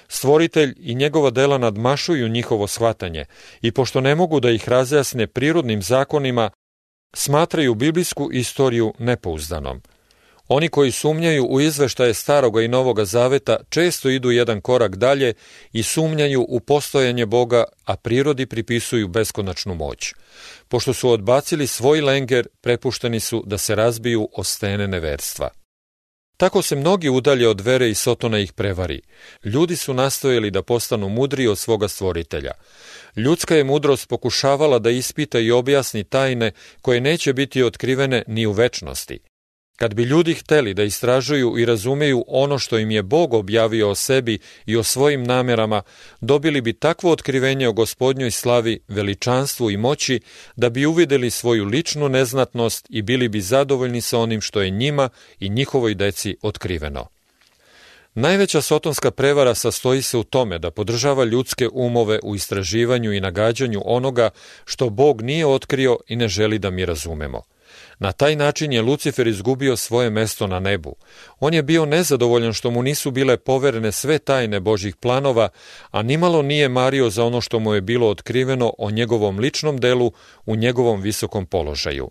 Stvoritelj 0.08 0.75
i 0.77 0.96
njegova 0.96 1.29
dela 1.29 1.58
nadmašuju 1.58 2.27
njihovo 2.27 2.67
shvatanje 2.67 3.25
i 3.62 3.72
pošto 3.72 4.01
ne 4.01 4.15
mogu 4.15 4.39
da 4.39 4.51
ih 4.51 4.70
razjasne 4.70 5.27
prirodnim 5.27 5.81
zakonima, 5.81 6.50
smatraju 7.13 7.75
biblijsku 7.75 8.29
istoriju 8.33 8.93
nepouzdanom. 8.99 9.81
Oni 10.47 10.69
koji 10.69 10.91
sumnjaju 10.91 11.45
u 11.45 11.61
izveštaje 11.61 12.13
Staroga 12.13 12.61
i 12.61 12.67
Novoga 12.67 13.05
Zaveta 13.05 13.57
često 13.69 14.09
idu 14.09 14.31
jedan 14.31 14.61
korak 14.61 14.95
dalje 14.95 15.33
i 15.73 15.83
sumnjaju 15.83 16.45
u 16.49 16.59
postojanje 16.59 17.25
Boga, 17.25 17.63
a 17.85 17.95
prirodi 17.95 18.45
pripisuju 18.45 19.07
beskonačnu 19.07 19.75
moć. 19.75 20.13
Pošto 20.67 20.93
su 20.93 21.09
odbacili 21.09 21.67
svoj 21.67 22.01
lenger, 22.01 22.47
prepušteni 22.61 23.19
su 23.19 23.43
da 23.45 23.57
se 23.57 23.75
razbiju 23.75 24.29
o 24.33 24.43
stene 24.43 24.87
neverstva. 24.87 25.49
Tako 26.41 26.62
se 26.62 26.75
mnogi 26.75 27.10
udalje 27.10 27.48
od 27.48 27.62
vere 27.62 27.89
i 27.89 27.95
Sotona 27.95 28.39
ih 28.39 28.53
prevari. 28.53 29.01
Ljudi 29.43 29.75
su 29.75 29.93
nastojali 29.93 30.51
da 30.51 30.62
postanu 30.62 31.10
mudri 31.10 31.48
od 31.48 31.57
svoga 31.57 31.88
stvoritelja. 31.88 32.51
Ljudska 33.15 33.55
je 33.55 33.63
mudrost 33.63 34.10
pokušavala 34.10 34.79
da 34.79 34.89
ispita 34.89 35.39
i 35.39 35.51
objasni 35.51 36.03
tajne 36.03 36.51
koje 36.81 37.01
neće 37.01 37.33
biti 37.33 37.63
otkrivene 37.63 38.24
ni 38.27 38.45
u 38.45 38.51
večnosti. 38.51 39.19
Kad 39.81 39.93
bi 39.93 40.03
ljudi 40.03 40.33
hteli 40.33 40.73
da 40.73 40.83
istražuju 40.83 41.57
i 41.57 41.65
razumeju 41.65 42.25
ono 42.27 42.59
što 42.59 42.77
im 42.77 42.91
je 42.91 43.03
Bog 43.03 43.33
objavio 43.33 43.89
o 43.89 43.95
sebi 43.95 44.39
i 44.65 44.75
o 44.75 44.83
svojim 44.83 45.23
namerama, 45.23 45.81
dobili 46.19 46.61
bi 46.61 46.73
takvo 46.73 47.11
otkrivenje 47.11 47.67
o 47.67 47.73
gospodnjoj 47.73 48.31
slavi, 48.31 48.79
veličanstvu 48.88 49.71
i 49.71 49.77
moći 49.77 50.19
da 50.55 50.69
bi 50.69 50.85
uvideli 50.85 51.29
svoju 51.29 51.65
ličnu 51.65 52.09
neznatnost 52.09 52.85
i 52.89 53.01
bili 53.01 53.27
bi 53.27 53.41
zadovoljni 53.41 54.01
sa 54.01 54.19
onim 54.19 54.41
što 54.41 54.61
je 54.61 54.69
njima 54.69 55.09
i 55.39 55.50
njihovoj 55.50 55.95
deci 55.95 56.38
otkriveno. 56.41 57.07
Najveća 58.13 58.61
sotonska 58.61 59.11
prevara 59.11 59.55
sastoji 59.55 60.01
se 60.01 60.17
u 60.17 60.23
tome 60.23 60.59
da 60.59 60.71
podržava 60.71 61.23
ljudske 61.23 61.67
umove 61.73 62.19
u 62.23 62.35
istraživanju 62.35 63.13
i 63.13 63.21
nagađanju 63.21 63.81
onoga 63.85 64.29
što 64.65 64.89
Bog 64.89 65.21
nije 65.21 65.45
otkrio 65.45 65.97
i 66.07 66.15
ne 66.15 66.27
želi 66.27 66.59
da 66.59 66.69
mi 66.69 66.85
razumemo. 66.85 67.50
Na 68.01 68.12
taj 68.12 68.36
način 68.36 68.74
je 68.74 68.81
Lucifer 68.81 69.27
izgubio 69.27 69.75
svoje 69.77 70.10
mesto 70.10 70.48
na 70.48 70.60
nebu. 70.60 70.96
On 71.39 71.53
je 71.53 71.63
bio 71.63 71.86
nezadovoljan 71.86 72.53
što 72.53 72.72
mu 72.72 72.84
nisu 72.84 73.12
bile 73.12 73.38
poverene 73.38 73.91
sve 73.91 74.20
tajne 74.20 74.60
Božih 74.60 74.96
planova, 74.96 75.50
a 75.91 76.01
nimalo 76.01 76.41
nije 76.41 76.70
mario 76.70 77.10
za 77.10 77.25
ono 77.25 77.41
što 77.41 77.60
mu 77.60 77.74
je 77.74 77.81
bilo 77.81 78.10
otkriveno 78.10 78.74
o 78.77 78.91
njegovom 78.91 79.39
ličnom 79.39 79.77
delu 79.77 80.12
u 80.46 80.55
njegovom 80.55 81.01
visokom 81.01 81.46
položaju. 81.46 82.10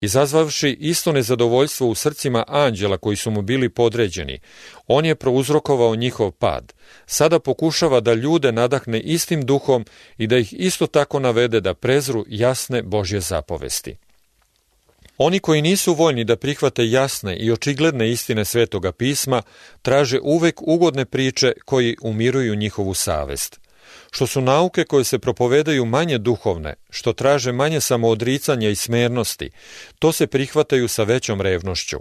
Izazvavši 0.00 0.76
isto 0.80 1.12
nezadovoljstvo 1.12 1.88
u 1.88 1.94
srcima 1.94 2.44
anđela 2.48 2.96
koji 2.96 3.16
su 3.16 3.30
mu 3.30 3.42
bili 3.42 3.68
podređeni, 3.68 4.40
on 4.86 5.06
je 5.06 5.14
prouzrokovao 5.14 5.96
njihov 5.96 6.30
pad. 6.30 6.72
Sada 7.06 7.38
pokušava 7.38 8.00
da 8.00 8.14
ljude 8.14 8.52
nadahne 8.52 9.00
istim 9.00 9.42
duhom 9.42 9.84
i 10.18 10.26
da 10.26 10.38
ih 10.38 10.52
isto 10.52 10.86
tako 10.86 11.18
navede 11.18 11.60
da 11.60 11.74
prezru 11.74 12.24
jasne 12.28 12.82
Božje 12.82 13.20
zapovesti. 13.20 13.96
Oni 15.18 15.38
koji 15.38 15.62
nisu 15.62 15.94
voljni 15.94 16.24
da 16.24 16.36
prihvate 16.36 16.90
jasne 16.90 17.36
i 17.36 17.52
očigledne 17.52 18.10
istine 18.10 18.44
Svetoga 18.44 18.92
pisma, 18.92 19.42
traže 19.82 20.20
uvek 20.22 20.62
ugodne 20.62 21.04
priče 21.04 21.52
koji 21.64 21.96
umiruju 22.02 22.54
njihovu 22.54 22.94
savest. 22.94 23.60
Što 24.10 24.26
su 24.26 24.40
nauke 24.40 24.84
koje 24.84 25.04
se 25.04 25.18
propovedaju 25.18 25.84
manje 25.84 26.18
duhovne, 26.18 26.74
što 26.90 27.12
traže 27.12 27.52
manje 27.52 27.80
samoodricanja 27.80 28.68
i 28.68 28.76
smernosti, 28.76 29.50
to 29.98 30.12
se 30.12 30.26
prihvataju 30.26 30.88
sa 30.88 31.02
većom 31.02 31.40
revnošću. 31.40 31.98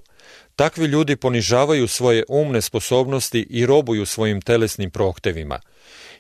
Takvi 0.56 0.86
ljudi 0.86 1.16
ponižavaju 1.16 1.88
svoje 1.88 2.24
umne 2.30 2.62
sposobnosti 2.62 3.48
i 3.50 3.66
robuju 3.66 4.06
svojim 4.06 4.42
telesnim 4.42 4.92
prohtevima. 4.92 5.60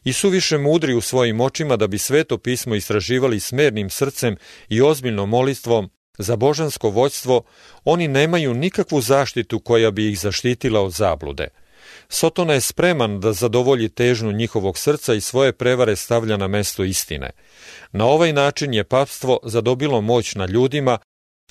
I 0.03 0.13
su 0.13 0.29
više 0.29 0.57
mudri 0.57 0.93
u 0.93 1.01
svojim 1.01 1.41
očima 1.41 1.77
da 1.77 1.87
bi 1.87 1.97
sveto 1.97 2.37
pismo 2.37 2.75
istraživali 2.75 3.39
smernim 3.39 3.89
srcem 3.89 4.35
i 4.69 4.81
ozbiljnom 4.81 5.29
molitvom, 5.29 5.89
Za 6.17 6.35
božansko 6.35 6.89
vođstvo 6.89 7.43
oni 7.83 8.07
nemaju 8.07 8.53
nikakvu 8.53 9.01
zaštitu 9.01 9.59
koja 9.59 9.91
bi 9.91 10.11
ih 10.11 10.19
zaštitila 10.19 10.81
od 10.81 10.91
zablude. 10.91 11.47
Sotona 12.09 12.53
je 12.53 12.61
spreman 12.61 13.19
da 13.19 13.33
zadovolji 13.33 13.89
težnju 13.89 14.31
njihovog 14.31 14.77
srca 14.77 15.13
i 15.13 15.21
svoje 15.21 15.53
prevare 15.53 15.95
stavlja 15.95 16.37
na 16.37 16.47
mesto 16.47 16.83
istine. 16.83 17.29
Na 17.91 18.05
ovaj 18.05 18.33
način 18.33 18.73
je 18.73 18.83
papstvo 18.83 19.39
zadobilo 19.43 20.01
moć 20.01 20.35
na 20.35 20.45
ljudima, 20.45 20.97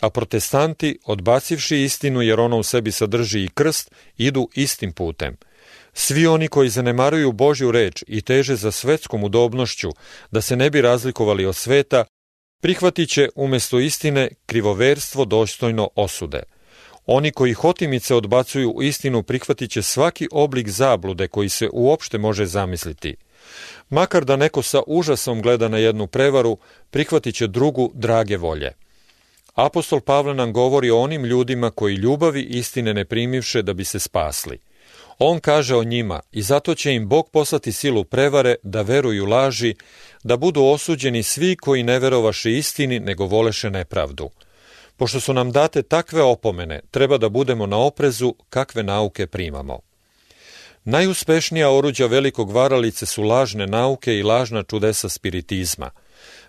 a 0.01 0.11
protestanti, 0.11 0.99
odbacivši 1.05 1.83
istinu 1.83 2.23
jer 2.23 2.41
ona 2.41 2.57
u 2.57 2.63
sebi 2.63 2.93
sadrži 2.93 3.45
i 3.45 3.49
krst, 3.55 3.91
idu 4.17 4.49
istim 4.55 4.93
putem. 4.93 5.37
Svi 5.93 6.27
oni 6.27 6.49
koji 6.49 6.69
zanemaruju 6.69 7.33
Božju 7.33 7.71
reč 7.71 8.05
i 8.07 8.23
teže 8.23 8.57
za 8.57 8.73
svetskom 8.73 9.25
udobnošću, 9.25 9.91
da 10.31 10.41
se 10.41 10.57
ne 10.57 10.71
bi 10.71 10.81
razlikovali 10.81 11.47
od 11.47 11.57
sveta, 11.57 12.05
prihvatit 12.63 13.09
će 13.09 13.29
umesto 13.35 13.79
istine 13.79 14.29
krivoverstvo 14.47 15.25
dostojno 15.25 15.89
osude. 15.95 16.43
Oni 17.07 17.31
koji 17.31 17.53
hotimice 17.53 18.15
odbacuju 18.15 18.75
istinu 18.83 19.23
prihvatit 19.23 19.71
će 19.71 19.83
svaki 19.83 20.29
oblik 20.33 20.69
zablude 20.69 21.29
koji 21.29 21.49
se 21.49 21.69
uopšte 21.73 22.19
može 22.19 22.47
zamisliti. 22.47 23.17
Makar 23.91 24.25
da 24.25 24.37
neko 24.37 24.63
sa 24.63 24.83
užasom 24.87 25.43
gleda 25.43 25.69
na 25.69 25.79
jednu 25.79 26.07
prevaru, 26.07 26.57
prihvatit 26.91 27.35
će 27.35 27.47
drugu 27.47 27.91
drage 27.95 28.37
volje. 28.37 28.73
Apostol 29.55 30.01
Pavle 30.01 30.35
nam 30.35 30.53
govori 30.53 30.91
o 30.91 30.99
onim 30.99 31.25
ljudima 31.25 31.71
koji 31.71 31.95
ljubavi 31.95 32.43
istine 32.43 32.95
ne 32.95 33.05
primivše 33.05 33.63
da 33.63 33.73
bi 33.73 33.85
se 33.85 33.99
spasli. 33.99 34.59
On 35.25 35.41
kaže 35.41 35.77
o 35.77 35.85
njima 35.85 36.21
i 36.33 36.43
zato 36.43 36.75
će 36.75 36.95
im 36.95 37.09
Bog 37.09 37.31
poslati 37.31 37.73
silu 37.73 38.05
prevare 38.05 38.55
da 38.63 38.83
veruju 38.83 39.27
laži, 39.27 39.75
da 40.25 40.37
budu 40.37 40.65
osuđeni 40.65 41.23
svi 41.23 41.57
koji 41.57 41.83
ne 41.83 41.99
verovaše 41.99 42.53
istini 42.53 43.01
nego 43.01 43.27
voleše 43.27 43.71
nepravdu. 43.71 44.31
Pošto 44.97 45.21
su 45.21 45.35
nam 45.35 45.53
date 45.53 45.83
takve 45.83 46.23
opomene, 46.23 46.81
treba 46.91 47.19
da 47.19 47.29
budemo 47.29 47.67
na 47.67 47.79
oprezu 47.79 48.35
kakve 48.49 48.83
nauke 48.83 49.27
primamo. 49.27 49.79
Najuspešnija 50.85 51.71
oruđa 51.71 52.07
velikog 52.07 52.51
varalice 52.51 53.07
su 53.07 53.23
lažne 53.23 53.67
nauke 53.67 54.15
i 54.15 54.23
lažna 54.23 54.63
čudesa 54.63 55.09
spiritizma. 55.09 55.91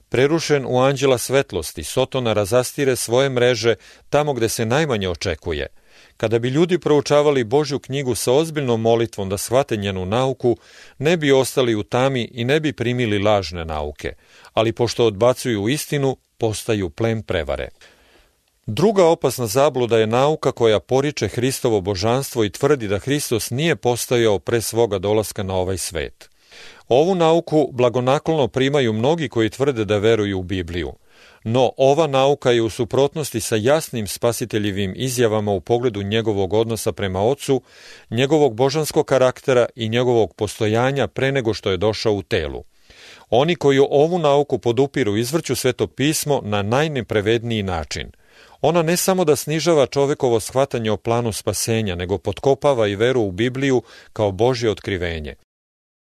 Prerušen 0.10 0.66
u 0.68 0.80
anđela 0.80 1.18
svetlosti, 1.18 1.84
Sotona 1.84 2.34
razastire 2.34 2.96
svoje 2.96 3.30
mreže 3.30 3.76
tamo 4.10 4.34
gde 4.34 4.50
se 4.50 4.66
najmanje 4.66 5.10
očekuje– 5.10 5.68
Kada 6.24 6.40
bi 6.40 6.50
ljudi 6.50 6.80
proučavali 6.80 7.44
Božju 7.44 7.80
knjigu 7.80 8.16
sa 8.16 8.32
ozbiljnom 8.32 8.82
molitvom 8.82 9.30
da 9.30 9.38
shvate 9.38 9.78
njenu 9.78 10.06
nauku, 10.06 10.58
ne 10.98 11.18
bi 11.18 11.32
ostali 11.32 11.76
u 11.76 11.84
tami 11.84 12.30
i 12.32 12.46
ne 12.46 12.60
bi 12.60 12.74
primili 12.74 13.20
lažne 13.20 13.66
nauke, 13.66 14.14
ali 14.54 14.72
pošto 14.72 15.06
odbacuju 15.06 15.68
istinu, 15.68 16.18
postaju 16.38 16.90
plen 16.90 17.24
prevare. 17.24 17.70
Druga 18.66 19.06
opasna 19.06 19.48
zabluda 19.48 19.98
je 19.98 20.08
nauka 20.08 20.52
koja 20.52 20.80
poriče 20.80 21.28
Hristovo 21.28 21.82
božanstvo 21.82 22.44
i 22.44 22.50
tvrdi 22.50 22.88
da 22.88 23.00
Hristos 23.00 23.50
nije 23.50 23.76
postojao 23.76 24.40
pre 24.40 24.62
svoga 24.62 25.00
dolaska 25.00 25.44
na 25.44 25.56
ovaj 25.56 25.78
svet. 25.78 26.30
Ovu 26.88 27.16
nauku 27.16 27.70
blagonaklono 27.72 28.48
primaju 28.48 28.94
mnogi 28.94 29.30
koji 29.30 29.50
tvrde 29.50 29.86
da 29.86 29.98
veruju 29.98 30.40
u 30.40 30.44
Bibliju. 30.44 30.94
No, 31.44 31.72
ova 31.78 32.08
nauka 32.08 32.52
je 32.52 32.62
u 32.62 32.70
suprotnosti 32.70 33.40
sa 33.40 33.56
jasnim 33.56 34.08
spasiteljivim 34.08 34.94
izjavama 34.96 35.52
u 35.52 35.62
pogledu 35.62 36.04
njegovog 36.04 36.54
odnosa 36.54 36.92
prema 36.92 37.22
ocu, 37.22 37.62
njegovog 38.10 38.54
božanskog 38.54 39.06
karaktera 39.06 39.66
i 39.76 39.90
njegovog 39.90 40.34
postojanja 40.36 41.08
pre 41.08 41.32
nego 41.32 41.54
što 41.54 41.72
je 41.72 41.78
došao 41.78 42.14
u 42.14 42.22
telu. 42.22 42.64
Oni 43.30 43.56
koji 43.56 43.80
ovu 43.80 44.20
nauku 44.20 44.58
podupiru 44.58 45.18
izvrću 45.18 45.56
sveto 45.56 45.88
pismo 45.88 46.42
na 46.44 46.62
najneprevedniji 46.62 47.64
način. 47.64 48.12
Ona 48.62 48.82
ne 48.82 48.98
samo 48.98 49.26
da 49.26 49.36
snižava 49.36 49.86
čovekovo 49.86 50.40
shvatanje 50.40 50.92
o 50.92 50.98
planu 50.98 51.32
spasenja, 51.32 51.96
nego 51.96 52.18
potkopava 52.18 52.88
i 52.88 52.96
veru 52.96 53.22
u 53.22 53.32
Bibliju 53.32 53.82
kao 54.14 54.32
Božje 54.32 54.72
otkrivenje. 54.72 55.36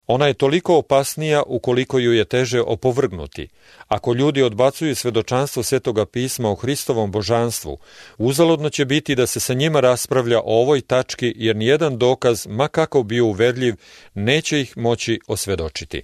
Ona 0.07 0.27
je 0.27 0.35
toliko 0.35 0.77
opasnija 0.77 1.43
ukoliko 1.47 1.99
ju 1.99 2.13
je 2.13 2.25
teže 2.25 2.61
opovrgnuti. 2.61 3.49
Ako 3.89 4.15
ljudi 4.15 4.43
odbacuju 4.43 4.95
svedočanstvo 4.95 5.63
Svetoga 5.63 6.07
pisma 6.07 6.51
o 6.51 6.55
Hristovom 6.55 7.11
božanstvu, 7.11 7.79
uzalodno 8.19 8.71
će 8.71 8.85
biti 8.85 9.15
da 9.15 9.27
se 9.27 9.41
sa 9.41 9.55
njima 9.55 9.81
raspravlja 9.81 10.39
o 10.39 10.61
ovoj 10.63 10.81
tački, 10.81 11.35
jer 11.37 11.57
nijedan 11.57 11.99
dokaz, 11.99 12.47
ma 12.47 12.69
kako 12.69 13.03
bio 13.03 13.27
uverljiv, 13.27 13.75
neće 14.15 14.61
ih 14.61 14.77
moći 14.77 15.21
osvedočiti. 15.27 16.03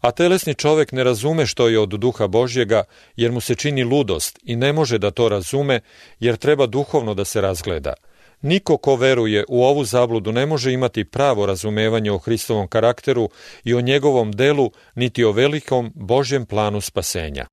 A 0.00 0.10
telesni 0.10 0.54
čovek 0.54 0.92
ne 0.92 1.04
razume 1.04 1.46
što 1.46 1.68
je 1.68 1.78
od 1.78 1.88
duha 1.88 2.26
Božjega, 2.26 2.84
jer 3.16 3.32
mu 3.32 3.40
se 3.40 3.54
čini 3.54 3.84
ludost 3.84 4.38
i 4.42 4.56
ne 4.56 4.72
može 4.72 4.98
da 4.98 5.10
to 5.10 5.28
razume, 5.28 5.80
jer 6.20 6.36
treba 6.36 6.66
duhovno 6.66 7.14
da 7.14 7.24
se 7.24 7.40
razgleda– 7.40 7.94
Niko 8.44 8.76
ko 8.76 8.96
veruje 8.96 9.44
u 9.48 9.64
ovu 9.64 9.84
zabludu 9.84 10.32
ne 10.32 10.46
može 10.46 10.72
imati 10.72 11.04
pravo 11.04 11.46
razumevanje 11.46 12.10
o 12.12 12.18
Hristovom 12.18 12.68
karakteru 12.68 13.28
i 13.64 13.74
o 13.74 13.80
njegovom 13.80 14.32
delu, 14.32 14.70
niti 14.94 15.24
o 15.24 15.32
velikom 15.32 15.92
Božjem 15.94 16.46
planu 16.46 16.80
spasenja. 16.80 17.46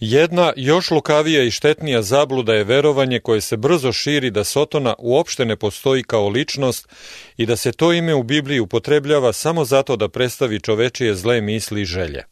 Jedna 0.00 0.52
još 0.56 0.90
lukavija 0.90 1.42
i 1.42 1.50
štetnija 1.50 2.02
zabluda 2.02 2.54
je 2.54 2.64
verovanje 2.64 3.20
koje 3.20 3.40
se 3.40 3.56
brzo 3.56 3.92
širi 3.92 4.30
da 4.30 4.44
Sotona 4.44 4.94
uopšte 4.98 5.44
ne 5.44 5.56
postoji 5.56 6.02
kao 6.02 6.28
ličnost 6.28 6.88
i 7.36 7.46
da 7.46 7.56
se 7.56 7.72
to 7.72 7.92
ime 7.92 8.14
u 8.14 8.22
Bibliji 8.22 8.60
upotrebljava 8.60 9.32
samo 9.32 9.64
zato 9.64 9.96
da 9.96 10.08
predstavi 10.08 10.60
čovečije 10.60 11.14
zle 11.14 11.40
misli 11.40 11.82
i 11.82 11.84
želje. 11.84 12.24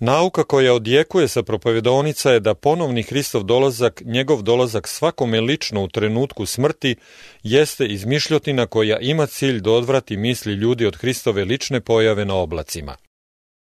Nauka 0.00 0.44
koja 0.44 0.74
odjekuje 0.74 1.28
sa 1.28 1.42
propovedonica 1.42 2.30
je 2.30 2.40
da 2.40 2.54
ponovni 2.54 3.02
Hristov 3.02 3.42
dolazak, 3.42 4.02
njegov 4.04 4.42
dolazak 4.42 4.88
svakome 4.88 5.40
lično 5.40 5.84
u 5.84 5.88
trenutku 5.88 6.46
smrti, 6.46 6.96
jeste 7.42 7.86
izmišljotina 7.86 8.66
koja 8.66 8.98
ima 8.98 9.26
cilj 9.26 9.60
da 9.60 9.70
odvrati 9.70 10.16
misli 10.16 10.52
ljudi 10.52 10.86
od 10.86 10.96
Hristove 10.96 11.44
lične 11.44 11.80
pojave 11.80 12.24
na 12.24 12.34
oblacima. 12.34 12.96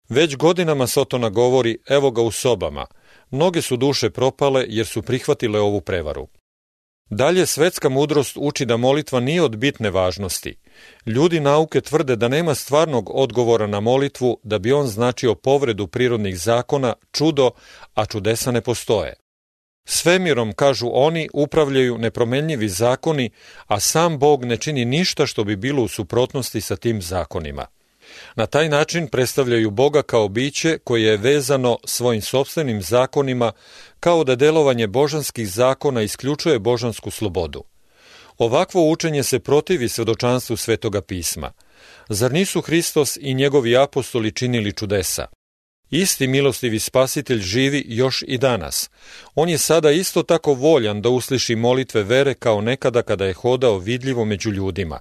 Već 0.08 0.36
godinama 0.36 0.86
Sotona 0.86 1.28
govori, 1.28 1.78
evo 1.88 2.10
ga 2.10 2.22
u 2.22 2.30
sobama, 2.30 2.86
mnoge 3.30 3.62
su 3.62 3.76
duše 3.76 4.10
propale 4.10 4.64
jer 4.68 4.86
su 4.86 5.02
prihvatile 5.02 5.60
ovu 5.60 5.80
prevaru. 5.80 6.28
Dalje, 7.10 7.46
svetska 7.46 7.88
mudrost 7.88 8.36
uči 8.36 8.64
da 8.64 8.76
molitva 8.76 9.20
nije 9.20 9.42
od 9.42 9.56
bitne 9.56 9.90
važnosti. 9.90 10.56
Ljudi 11.06 11.40
nauke 11.40 11.80
tvrde 11.80 12.16
da 12.16 12.28
nema 12.28 12.54
stvarnog 12.54 13.10
odgovora 13.14 13.66
na 13.66 13.80
molitvu 13.80 14.38
da 14.42 14.58
bi 14.58 14.72
on 14.72 14.86
značio 14.86 15.34
povredu 15.34 15.86
prirodnih 15.86 16.38
zakona, 16.38 16.94
čudo, 17.12 17.50
a 17.94 18.06
čudesa 18.06 18.50
ne 18.50 18.60
postoje. 18.60 19.14
Svemirom, 19.88 20.52
kažu 20.52 20.90
oni, 20.92 21.28
upravljaju 21.32 21.98
nepromenljivi 21.98 22.68
zakoni, 22.68 23.30
a 23.66 23.80
sam 23.80 24.18
Bog 24.18 24.44
ne 24.44 24.56
čini 24.56 24.84
ništa 24.84 25.26
što 25.26 25.44
bi 25.44 25.56
bilo 25.56 25.82
u 25.82 25.88
suprotnosti 25.88 26.60
sa 26.60 26.76
tim 26.76 27.02
zakonima. 27.02 27.66
Na 28.34 28.46
taj 28.46 28.68
način 28.68 29.08
predstavljaju 29.08 29.70
Boga 29.70 30.02
kao 30.02 30.28
biće 30.28 30.78
koje 30.84 31.02
je 31.02 31.16
vezano 31.16 31.78
svojim 31.84 32.22
sobstvenim 32.22 32.82
zakonima 32.82 33.52
kao 34.00 34.24
da 34.24 34.36
delovanje 34.36 34.86
božanskih 34.86 35.48
zakona 35.48 36.02
isključuje 36.02 36.58
božansku 36.58 37.10
slobodu. 37.10 37.64
Ovakvo 38.38 38.90
učenje 38.90 39.22
se 39.22 39.38
protivi 39.38 39.88
svedočanstvu 39.88 40.56
Svetoga 40.56 41.00
pisma. 41.00 41.52
Zar 42.08 42.32
nisu 42.32 42.60
Hristos 42.60 43.18
i 43.20 43.34
njegovi 43.34 43.76
apostoli 43.76 44.32
činili 44.32 44.72
čudesa? 44.72 45.26
Isti 45.90 46.26
milostivi 46.26 46.78
spasitelj 46.78 47.40
živi 47.40 47.84
još 47.88 48.24
i 48.26 48.38
danas. 48.38 48.90
On 49.34 49.48
je 49.48 49.58
sada 49.58 49.90
isto 49.90 50.22
tako 50.22 50.54
voljan 50.54 51.02
da 51.02 51.08
usliši 51.08 51.56
molitve 51.56 52.02
vere 52.02 52.34
kao 52.34 52.60
nekada 52.60 53.02
kada 53.02 53.24
je 53.24 53.32
hodao 53.32 53.78
vidljivo 53.78 54.24
među 54.24 54.50
ljudima. 54.50 55.00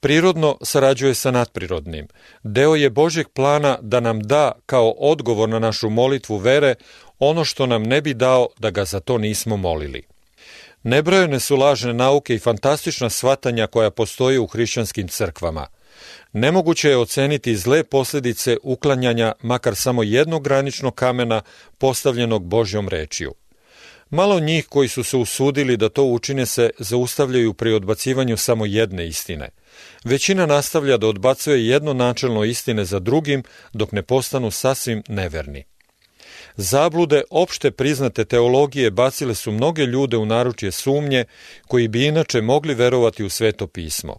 Prirodno 0.00 0.56
sarađuje 0.62 1.14
sa 1.14 1.30
nadprirodnim. 1.30 2.08
Deo 2.42 2.74
je 2.74 2.90
Božjeg 2.90 3.28
plana 3.28 3.78
da 3.82 4.00
nam 4.00 4.20
da 4.20 4.52
kao 4.66 4.90
odgovor 4.90 5.48
na 5.48 5.58
našu 5.58 5.90
molitvu 5.90 6.36
vere 6.36 6.74
ono 7.18 7.44
što 7.44 7.66
nam 7.66 7.82
ne 7.82 8.00
bi 8.00 8.14
dao 8.14 8.48
da 8.58 8.70
ga 8.70 8.84
za 8.84 9.00
to 9.00 9.18
nismo 9.18 9.56
molili. 9.56 10.02
Nebrojene 10.82 11.40
su 11.40 11.56
lažne 11.56 11.94
nauke 11.94 12.34
i 12.34 12.38
fantastična 12.38 13.10
svatanja 13.10 13.66
koja 13.66 13.90
postoje 13.90 14.40
u 14.40 14.46
hrišćanskim 14.46 15.08
crkvama. 15.08 15.66
Nemoguće 16.32 16.88
je 16.88 16.98
oceniti 16.98 17.56
zle 17.56 17.84
posljedice 17.84 18.56
uklanjanja 18.62 19.32
makar 19.42 19.76
samo 19.76 20.02
jednog 20.02 20.44
graničnog 20.44 20.94
kamena 20.94 21.42
postavljenog 21.78 22.44
Božjom 22.44 22.88
rečiju. 22.88 23.34
Malo 24.10 24.40
njih 24.40 24.66
koji 24.68 24.88
su 24.88 25.04
se 25.04 25.16
usudili 25.16 25.76
da 25.76 25.88
to 25.88 26.04
učine 26.04 26.46
se 26.46 26.70
zaustavljaju 26.78 27.54
pri 27.54 27.72
odbacivanju 27.72 28.36
samo 28.36 28.66
jedne 28.66 29.06
istine. 29.06 29.48
Većina 30.04 30.46
nastavlja 30.46 30.96
da 30.96 31.06
odbacuje 31.06 31.66
jedno 31.66 31.92
načelno 31.92 32.44
istine 32.44 32.84
za 32.84 32.98
drugim 32.98 33.42
dok 33.72 33.92
ne 33.92 34.02
postanu 34.02 34.50
sasvim 34.50 35.02
neverni. 35.08 35.64
Zablude 36.56 37.22
opšte 37.30 37.70
priznate 37.70 38.24
teologije 38.24 38.90
bacile 38.90 39.34
su 39.34 39.52
mnoge 39.52 39.86
ljude 39.86 40.16
u 40.16 40.26
naručje 40.26 40.72
sumnje 40.72 41.24
koji 41.66 41.88
bi 41.88 42.06
inače 42.06 42.40
mogli 42.40 42.74
verovati 42.74 43.24
u 43.24 43.30
sveto 43.30 43.66
pismo. 43.66 44.16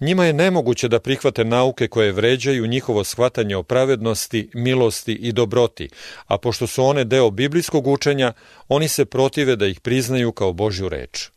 Njima 0.00 0.24
je 0.24 0.32
nemoguće 0.32 0.88
da 0.88 1.00
prihvate 1.00 1.44
nauke 1.44 1.88
koje 1.88 2.12
vređaju 2.12 2.66
njihovo 2.66 3.04
shvatanje 3.04 3.56
o 3.56 3.62
pravednosti, 3.62 4.50
milosti 4.54 5.12
i 5.12 5.32
dobroti, 5.32 5.88
a 6.26 6.38
pošto 6.38 6.66
su 6.66 6.84
one 6.84 7.04
deo 7.04 7.30
biblijskog 7.30 7.86
učenja, 7.86 8.32
oni 8.68 8.88
se 8.88 9.04
protive 9.04 9.56
da 9.56 9.66
ih 9.66 9.80
priznaju 9.80 10.32
kao 10.32 10.52
Božju 10.52 10.88
reč. 10.88 11.30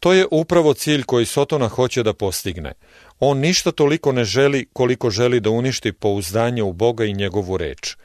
To 0.00 0.12
je 0.12 0.26
upravo 0.30 0.74
cilj 0.74 1.02
koji 1.02 1.26
Sotona 1.26 1.68
hoće 1.68 2.02
da 2.02 2.12
postigne. 2.12 2.72
On 3.18 3.38
ništa 3.38 3.70
toliko 3.72 4.12
ne 4.12 4.24
želi 4.24 4.66
koliko 4.72 5.10
želi 5.10 5.40
da 5.40 5.50
uništi 5.50 5.92
pouzdanje 5.92 6.62
u 6.62 6.72
Boga 6.72 7.04
i 7.04 7.14
njegovu 7.14 7.56
reč. 7.56 7.96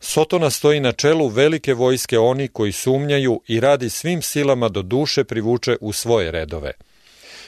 Sotona 0.00 0.50
stoji 0.50 0.80
na 0.80 0.92
čelu 0.92 1.28
velike 1.28 1.74
vojske 1.74 2.18
oni 2.18 2.48
koji 2.48 2.72
sumnjaju 2.72 3.40
i 3.48 3.60
radi 3.60 3.90
svim 3.90 4.22
silama 4.22 4.68
do 4.68 4.82
duše 4.82 5.24
privuče 5.24 5.76
u 5.80 5.92
svoje 5.92 6.30
redove. 6.30 6.72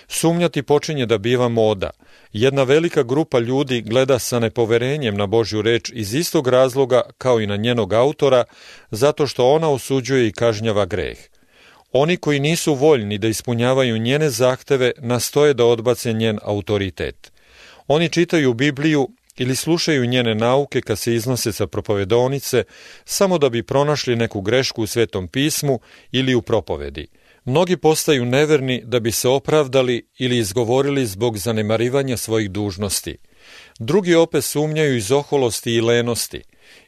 Sumnjati 0.08 0.62
počinje 0.62 1.06
da 1.06 1.18
biva 1.18 1.48
moda. 1.48 1.90
Jedna 2.32 2.62
velika 2.62 3.02
grupa 3.02 3.38
ljudi 3.38 3.80
gleda 3.80 4.18
sa 4.18 4.38
nepoverenjem 4.38 5.16
na 5.16 5.26
Božju 5.26 5.62
reč 5.62 5.90
iz 5.94 6.14
istog 6.14 6.48
razloga 6.48 7.02
kao 7.18 7.40
i 7.40 7.46
na 7.46 7.56
njenog 7.56 7.92
autora, 7.92 8.44
zato 8.90 9.26
što 9.26 9.50
ona 9.50 9.70
osuđuje 9.70 10.28
i 10.28 10.32
kažnjava 10.32 10.86
greh. 10.86 11.18
Oni 11.92 12.16
koji 12.16 12.40
nisu 12.40 12.74
voljni 12.74 13.18
da 13.18 13.28
ispunjavaju 13.28 13.98
njene 13.98 14.30
zahteve 14.30 14.92
nastoje 14.98 15.54
da 15.54 15.64
odbace 15.64 16.12
njen 16.12 16.38
autoritet. 16.42 17.32
Oni 17.86 18.08
čitaju 18.08 18.54
Bibliju 18.54 19.08
ili 19.36 19.56
slušaju 19.56 20.06
njene 20.06 20.34
nauke 20.34 20.80
kad 20.80 20.98
se 20.98 21.14
iznose 21.14 21.52
sa 21.52 21.66
propovedonice 21.66 22.64
samo 23.04 23.38
da 23.38 23.48
bi 23.48 23.62
pronašli 23.62 24.16
neku 24.16 24.40
grešku 24.40 24.82
u 24.82 24.86
Svetom 24.86 25.28
pismu 25.28 25.80
ili 26.12 26.34
u 26.34 26.42
propovedi. 26.42 27.06
Mnogi 27.44 27.76
postaju 27.76 28.24
neverni 28.24 28.82
da 28.84 29.00
bi 29.00 29.12
se 29.12 29.28
opravdali 29.28 30.08
ili 30.18 30.38
izgovorili 30.38 31.06
zbog 31.06 31.38
zanemarivanja 31.38 32.16
svojih 32.16 32.50
dužnosti. 32.50 33.16
Drugi 33.78 34.14
opet 34.14 34.44
sumnjaju 34.44 34.96
iz 34.96 35.12
oholosti 35.12 35.72
i 35.72 35.80
lenosti 35.80 36.42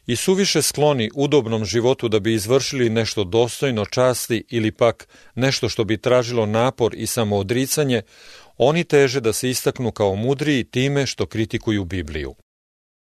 i 0.07 0.15
suviše 0.15 0.61
skloni 0.61 1.09
udobnom 1.15 1.65
životu 1.65 2.07
da 2.07 2.19
bi 2.19 2.33
izvršili 2.33 2.89
nešto 2.89 3.23
dostojno 3.23 3.85
časti 3.85 4.43
ili 4.49 4.71
pak 4.71 5.07
nešto 5.35 5.69
što 5.69 5.83
bi 5.83 5.97
tražilo 5.97 6.45
napor 6.45 6.93
i 6.95 7.07
samoodricanje, 7.07 8.01
oni 8.57 8.83
teže 8.83 9.19
da 9.19 9.33
se 9.33 9.49
istaknu 9.49 9.91
kao 9.91 10.15
mudriji 10.15 10.63
time 10.63 11.05
što 11.05 11.25
kritikuju 11.25 11.83
Bibliju. 11.85 12.35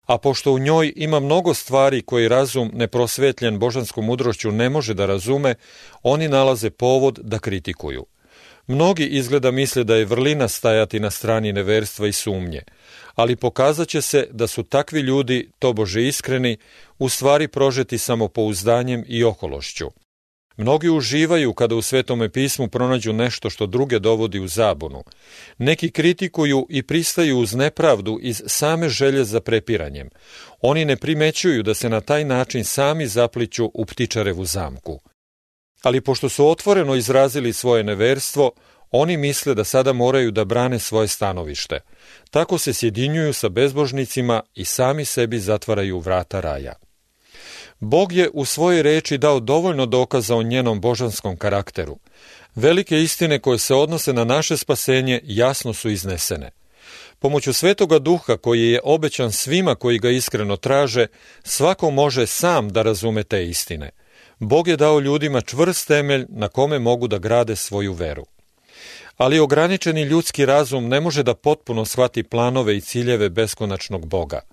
A 0.05 0.17
pošto 0.17 0.51
u 0.51 0.59
njoj 0.59 0.93
ima 0.95 1.19
mnogo 1.19 1.53
stvari 1.53 2.01
koje 2.01 2.29
razum 2.29 2.71
neprosvetljen 2.73 3.59
božanskom 3.59 4.05
mudrošću 4.05 4.51
ne 4.51 4.69
može 4.69 4.93
da 4.93 5.05
razume, 5.05 5.55
oni 6.03 6.27
nalaze 6.27 6.69
povod 6.69 7.19
da 7.23 7.39
kritikuju. 7.39 8.05
Mnogi 8.67 9.05
izgleda 9.05 9.51
misle 9.51 9.83
da 9.83 9.95
je 9.95 10.05
vrlina 10.05 10.47
stajati 10.47 10.99
na 10.99 11.11
strani 11.11 11.53
neverstva 11.53 12.07
i 12.07 12.11
sumnje, 12.11 12.61
ali 13.15 13.35
pokazat 13.35 13.87
će 13.87 14.01
se 14.01 14.27
da 14.31 14.47
su 14.47 14.63
takvi 14.63 14.99
ljudi, 14.99 15.51
tobože 15.59 16.07
iskreni, 16.07 16.57
u 16.99 17.09
stvari 17.09 17.47
prožeti 17.47 17.97
samopouzdanjem 17.97 19.03
i 19.07 19.23
okološću. 19.23 19.91
Mnogi 20.57 20.89
uživaju 20.89 21.53
kada 21.53 21.75
u 21.75 21.81
Svetome 21.81 22.29
pismu 22.29 22.67
pronađu 22.67 23.13
nešto 23.13 23.49
što 23.49 23.65
druge 23.65 23.99
dovodi 23.99 24.39
u 24.39 24.47
zabunu. 24.47 25.03
Neki 25.57 25.91
kritikuju 25.91 26.67
i 26.69 26.83
pristaju 26.83 27.39
uz 27.39 27.53
nepravdu 27.53 28.19
iz 28.21 28.41
same 28.45 28.89
želje 28.89 29.23
za 29.23 29.41
prepiranjem. 29.41 30.09
Oni 30.61 30.85
ne 30.85 30.95
primećuju 30.95 31.63
da 31.63 31.73
se 31.73 31.89
na 31.89 32.01
taj 32.01 32.25
način 32.25 32.63
sami 32.63 33.07
zapliću 33.07 33.71
u 33.73 33.85
ptičarevu 33.85 34.45
zamku. 34.45 34.99
Ali 35.83 36.01
pošto 36.01 36.29
su 36.29 36.47
otvoreno 36.47 36.95
izrazili 36.95 37.53
svoje 37.53 37.83
neverstvo, 37.83 38.51
oni 38.91 39.17
misle 39.17 39.55
da 39.55 39.63
sada 39.63 39.93
moraju 39.93 40.31
da 40.31 40.45
brane 40.45 40.79
svoje 40.79 41.07
stanovište. 41.07 41.79
Tako 42.31 42.57
se 42.57 42.73
sjedinjuju 42.73 43.33
sa 43.33 43.49
bezbožnicima 43.49 44.41
i 44.55 44.65
sami 44.65 45.05
sebi 45.05 45.39
zatvaraju 45.39 45.99
vrata 45.99 46.39
raja. 46.39 46.73
Bog 47.79 48.13
je 48.13 48.29
u 48.33 48.45
svojoj 48.45 48.81
reči 48.81 49.17
dao 49.17 49.39
dovoljno 49.39 49.85
dokaza 49.85 50.35
o 50.35 50.43
njenom 50.43 50.81
božanskom 50.81 51.37
karakteru. 51.37 51.97
Velike 52.55 53.01
istine 53.01 53.39
koje 53.39 53.57
se 53.57 53.75
odnose 53.75 54.13
na 54.13 54.23
naše 54.23 54.57
spasenje 54.57 55.21
jasno 55.23 55.73
su 55.73 55.89
iznesene. 55.89 56.51
Pomoću 57.19 57.53
Svetoga 57.53 57.99
Duha 57.99 58.37
koji 58.37 58.61
je 58.61 58.79
obećan 58.83 59.31
svima 59.31 59.75
koji 59.75 59.99
ga 59.99 60.09
iskreno 60.09 60.57
traže, 60.57 61.07
svako 61.43 61.91
može 61.91 62.27
sam 62.27 62.69
da 62.69 62.81
razume 62.81 63.23
te 63.23 63.45
istine. 63.45 63.89
Bog 64.39 64.67
je 64.67 64.77
dao 64.77 64.99
ljudima 64.99 65.41
čvrst 65.41 65.87
temelj 65.87 66.25
na 66.29 66.47
kome 66.47 66.79
mogu 66.79 67.07
da 67.07 67.17
grade 67.17 67.55
svoju 67.55 67.93
veru. 67.93 68.25
Ali 69.17 69.39
ograničeni 69.39 70.01
ljudski 70.01 70.45
razum 70.45 70.87
ne 70.87 71.01
može 71.01 71.23
da 71.23 71.33
potpuno 71.33 71.85
shvati 71.85 72.23
planove 72.23 72.77
i 72.77 72.81
ciljeve 72.81 73.29
beskonačnog 73.29 74.05
Boga– 74.05 74.41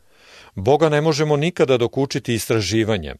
Boga 0.60 0.88
ne 0.88 1.00
možemo 1.00 1.36
nikada 1.36 1.76
dokučiti 1.76 2.34
istraživanjem. 2.34 3.16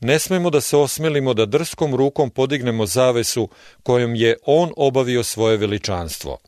Ne 0.00 0.18
smemo 0.18 0.50
da 0.50 0.60
se 0.60 0.76
osmelimo 0.76 1.34
da 1.34 1.46
drskom 1.46 1.94
rukom 1.94 2.30
podignemo 2.30 2.86
zavesu 2.86 3.48
kojom 3.82 4.14
je 4.14 4.36
On 4.46 4.72
obavio 4.76 5.22
svoje 5.22 5.56
veličanstvo. 5.56 6.38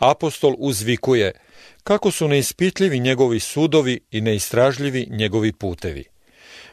Apostol 0.00 0.54
uzvikuje 0.58 1.32
kako 1.82 2.10
su 2.10 2.28
neispitljivi 2.28 3.00
njegovi 3.00 3.40
sudovi 3.40 4.00
i 4.10 4.20
neistražljivi 4.20 5.06
njegovi 5.10 5.52
putevi. 5.52 6.04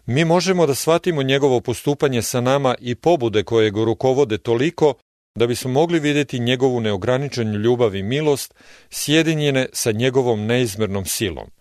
Mi 0.06 0.26
možemo 0.26 0.66
da 0.68 0.76
shvatimo 0.76 1.24
njegovo 1.24 1.62
postupanje 1.62 2.22
sa 2.22 2.42
nama 2.42 2.76
i 2.80 2.96
pobude 2.96 3.44
koje 3.44 3.72
go 3.72 3.86
rukovode 3.86 4.38
toliko 4.38 4.94
da 5.36 5.48
bismo 5.48 5.72
mogli 5.72 6.00
vidjeti 6.00 6.40
njegovu 6.40 6.80
neograničenu 6.80 7.60
ljubav 7.60 7.96
i 7.96 8.04
milost 8.04 8.54
sjedinjene 8.90 9.70
sa 9.74 9.92
njegovom 9.92 10.46
neizmernom 10.46 11.06
silom. 11.06 11.52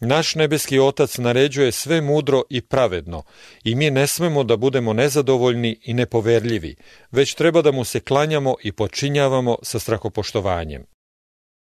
Naš 0.00 0.34
nebeski 0.34 0.78
otac 0.78 1.18
naređuje 1.18 1.72
sve 1.72 2.00
mudro 2.00 2.42
i 2.50 2.60
pravedno 2.60 3.22
i 3.64 3.74
mi 3.74 3.90
ne 3.90 4.06
smemo 4.06 4.44
da 4.44 4.56
budemo 4.56 4.92
nezadovoljni 4.92 5.78
i 5.82 5.94
nepoverljivi, 5.94 6.76
već 7.10 7.34
treba 7.34 7.62
da 7.62 7.72
mu 7.72 7.84
se 7.84 8.00
klanjamo 8.00 8.54
i 8.62 8.72
počinjavamo 8.72 9.56
sa 9.62 9.78
strahopoštovanjem. 9.78 10.86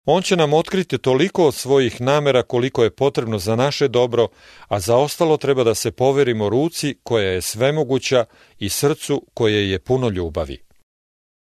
On 0.04 0.22
će 0.22 0.36
nam 0.36 0.52
otkriti 0.52 0.98
toliko 0.98 1.46
od 1.46 1.54
svojih 1.54 2.00
namera 2.00 2.42
koliko 2.42 2.84
je 2.84 2.90
potrebno 2.90 3.38
za 3.38 3.56
naše 3.56 3.88
dobro, 3.88 4.28
a 4.68 4.80
za 4.80 4.96
ostalo 4.96 5.36
treba 5.36 5.64
da 5.64 5.74
se 5.74 5.90
poverimo 5.90 6.48
ruci 6.48 6.96
koja 7.02 7.30
je 7.30 7.42
svemoguća 7.42 8.24
i 8.58 8.68
srcu 8.68 9.26
koje 9.34 9.70
je 9.70 9.78
puno 9.78 10.08
ljubavi. 10.08 10.65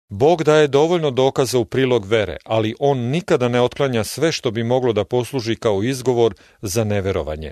Bog 0.10 0.43
daje 0.43 0.67
dovoljno 0.67 1.12
dokaza 1.12 1.60
u 1.60 1.65
prilog 1.65 2.06
vere, 2.06 2.38
ali 2.46 2.76
on 2.80 2.98
nikada 2.98 3.48
ne 3.48 3.62
otklanja 3.62 4.04
sve 4.04 4.32
što 4.32 4.52
bi 4.52 4.63
moglo 4.63 4.93
da 4.93 5.04
posluži 5.04 5.56
kao 5.56 5.84
izgovor 5.84 6.34
za 6.62 6.84
neverovanje. 6.84 7.52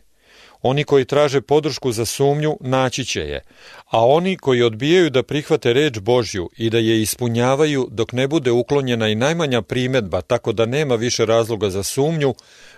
Oni 0.61 0.83
koji 0.83 1.05
traže 1.05 1.41
podršku 1.41 1.91
za 1.91 2.05
sumnju 2.05 2.57
naći 2.61 3.05
će 3.05 3.21
je, 3.21 3.41
a 3.85 4.05
oni 4.05 4.37
koji 4.37 4.61
odbijaju 4.61 5.09
da 5.09 5.23
prihvate 5.23 5.73
reč 5.73 5.99
Božju 5.99 6.49
i 6.57 6.69
da 6.69 6.77
je 6.77 7.01
ispunjavaju 7.01 7.87
dok 7.91 8.11
ne 8.11 8.27
bude 8.27 8.51
uklonjena 8.51 9.07
i 9.07 9.15
najmanja 9.15 9.61
primetba 9.61 10.21
tako 10.21 10.53
da 10.53 10.65
nema 10.65 10.95
više 10.95 11.25
razloga 11.25 11.69
za 11.69 11.83
sumnju, 11.83 12.35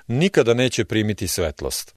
nikada 0.08 0.54
neće 0.54 0.86
primiti 0.86 1.28
svetlost. 1.28 1.96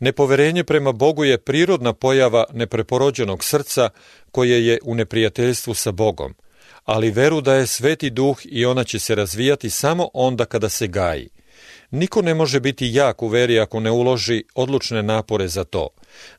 Nepoverenje 0.00 0.64
prema 0.64 0.92
Bogu 0.92 1.24
je 1.24 1.38
prirodna 1.38 1.92
pojava 1.92 2.44
nepreporođenog 2.52 3.44
srca 3.44 3.90
koje 4.30 4.66
je 4.66 4.78
u 4.84 4.94
neprijateljstvu 4.94 5.74
sa 5.74 5.92
Bogom, 5.92 6.34
ali 6.88 7.10
veru 7.10 7.40
da 7.40 7.54
je 7.54 7.66
sveti 7.66 8.10
duh 8.10 8.38
i 8.44 8.64
ona 8.64 8.84
će 8.84 8.98
se 8.98 9.14
razvijati 9.14 9.70
samo 9.70 10.08
onda 10.14 10.44
kada 10.44 10.68
se 10.68 10.86
gaji. 10.86 11.28
Niko 11.90 12.22
ne 12.22 12.34
može 12.34 12.60
biti 12.60 12.90
jak 12.92 13.22
u 13.22 13.28
veri 13.28 13.60
ako 13.60 13.80
ne 13.80 13.90
uloži 13.90 14.44
odlučne 14.54 15.02
napore 15.02 15.48
za 15.48 15.64
to. 15.64 15.88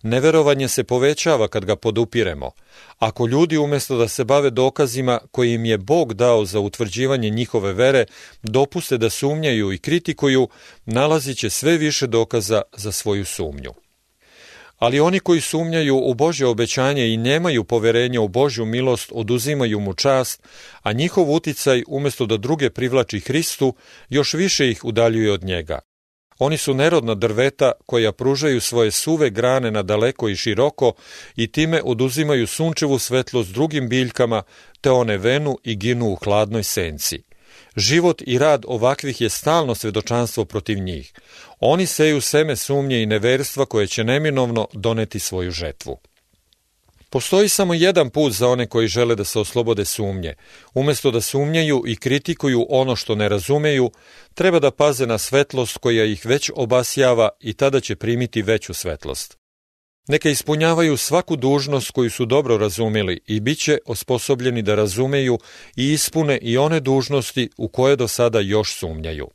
Neverovanje 0.04 0.68
se 0.68 0.84
povećava 0.84 1.48
kad 1.48 1.66
ga 1.66 1.76
podupiremo. 1.76 2.52
Ako 3.00 3.28
ljudi 3.28 3.58
umjesto 3.58 3.98
da 3.98 4.08
se 4.08 4.24
bave 4.24 4.50
dokazima 4.50 5.20
koji 5.32 5.54
im 5.54 5.66
je 5.66 5.78
Bog 5.78 6.14
dao 6.14 6.46
za 6.46 6.60
utvrđivanje 6.60 7.30
njihove 7.30 7.74
vere, 7.74 8.06
dopuste 8.44 8.98
da 8.98 9.10
sumnjaju 9.10 9.74
i 9.74 9.78
kritikuju, 9.78 10.50
nalazit 10.86 11.38
će 11.38 11.50
sve 11.50 11.78
više 11.78 12.08
dokaza 12.08 12.62
za 12.78 12.92
svoju 12.92 13.26
sumnju. 13.26 13.74
Ali 14.80 15.00
oni 15.00 15.20
koji 15.20 15.42
sumnjaju 15.42 15.98
u 15.98 16.14
Božje 16.14 16.48
obećanje 16.48 17.08
i 17.08 17.18
nemaju 17.18 17.64
poverenja 17.64 18.22
u 18.22 18.28
Božju 18.28 18.66
milost, 18.66 19.12
oduzimaju 19.16 19.80
mu 19.80 19.94
čast, 19.94 20.44
a 20.82 20.94
njihov 20.94 21.32
uticaj, 21.32 21.84
umjesto 21.88 22.26
da 22.26 22.38
druge 22.38 22.70
privlači 22.70 23.20
Hristu, 23.20 23.76
još 24.10 24.34
više 24.34 24.70
ih 24.70 24.86
udaljuje 24.86 25.32
od 25.32 25.44
njega. 25.44 25.80
Oni 26.40 26.58
su 26.58 26.74
nerodna 26.74 27.16
drveta 27.16 27.72
koja 27.86 28.12
pružaju 28.12 28.62
svoje 28.62 28.92
suve 28.92 29.30
grane 29.30 29.72
na 29.72 29.84
daleko 29.84 30.30
i 30.30 30.36
široko 30.36 30.94
i 31.36 31.52
time 31.52 31.82
oduzimaju 31.84 32.48
sunčevu 32.48 33.00
svetlost 33.00 33.54
drugim 33.54 33.90
biljkama, 33.90 34.44
te 34.82 34.92
one 34.92 35.18
venu 35.18 35.58
i 35.64 35.76
ginu 35.76 36.06
u 36.06 36.16
hladnoj 36.16 36.64
senci. 36.64 37.29
Život 37.80 38.22
i 38.26 38.38
rad 38.38 38.66
ovakvih 38.68 39.22
je 39.22 39.30
stalno 39.30 39.76
svedočanstvo 39.76 40.46
protiv 40.46 40.80
njih. 40.80 41.14
Oni 41.60 41.86
seju 41.86 42.22
seme 42.22 42.56
sumnje 42.56 43.04
i 43.04 43.06
neverstva 43.06 43.66
koje 43.66 43.88
će 43.88 44.04
neminovno 44.04 44.68
doneti 44.74 45.20
svoju 45.20 45.52
žetvu. 45.52 46.00
Postoji 47.10 47.50
samo 47.50 47.74
jedan 47.74 48.10
put 48.10 48.34
za 48.34 48.48
one 48.48 48.68
koji 48.68 48.88
žele 48.88 49.16
da 49.16 49.24
se 49.24 49.40
oslobode 49.40 49.86
sumnje. 49.86 50.36
Umjesto 50.74 51.12
da 51.12 51.22
sumnjaju 51.22 51.84
i 51.88 51.96
kritikuju 51.96 52.66
ono 52.70 52.96
što 52.96 53.16
ne 53.16 53.30
razumeju, 53.30 53.92
treba 54.34 54.60
da 54.60 54.72
paze 54.72 55.08
na 55.08 55.18
svetlost 55.18 55.78
koja 55.78 56.06
ih 56.06 56.26
već 56.26 56.52
obasjava 56.56 57.30
i 57.40 57.54
tada 57.54 57.80
će 57.80 57.96
primiti 57.96 58.42
veću 58.42 58.74
svetlost. 58.74 59.39
Neka 60.10 60.30
ispunjavaju 60.30 60.98
svaku 60.98 61.36
dužnost 61.36 61.92
koju 61.92 62.10
su 62.10 62.26
dobro 62.26 62.58
razumeli 62.58 63.20
i 63.28 63.40
bit 63.40 63.60
će 63.60 63.78
osposobljeni 63.86 64.62
da 64.62 64.76
razumeju 64.76 65.40
i 65.76 65.94
ispune 65.94 66.38
i 66.42 66.58
one 66.58 66.80
dužnosti 66.80 67.50
u 67.58 67.68
koje 67.68 67.96
do 67.96 68.08
sada 68.08 68.40
još 68.40 68.74
sumnjaju. 68.74 69.28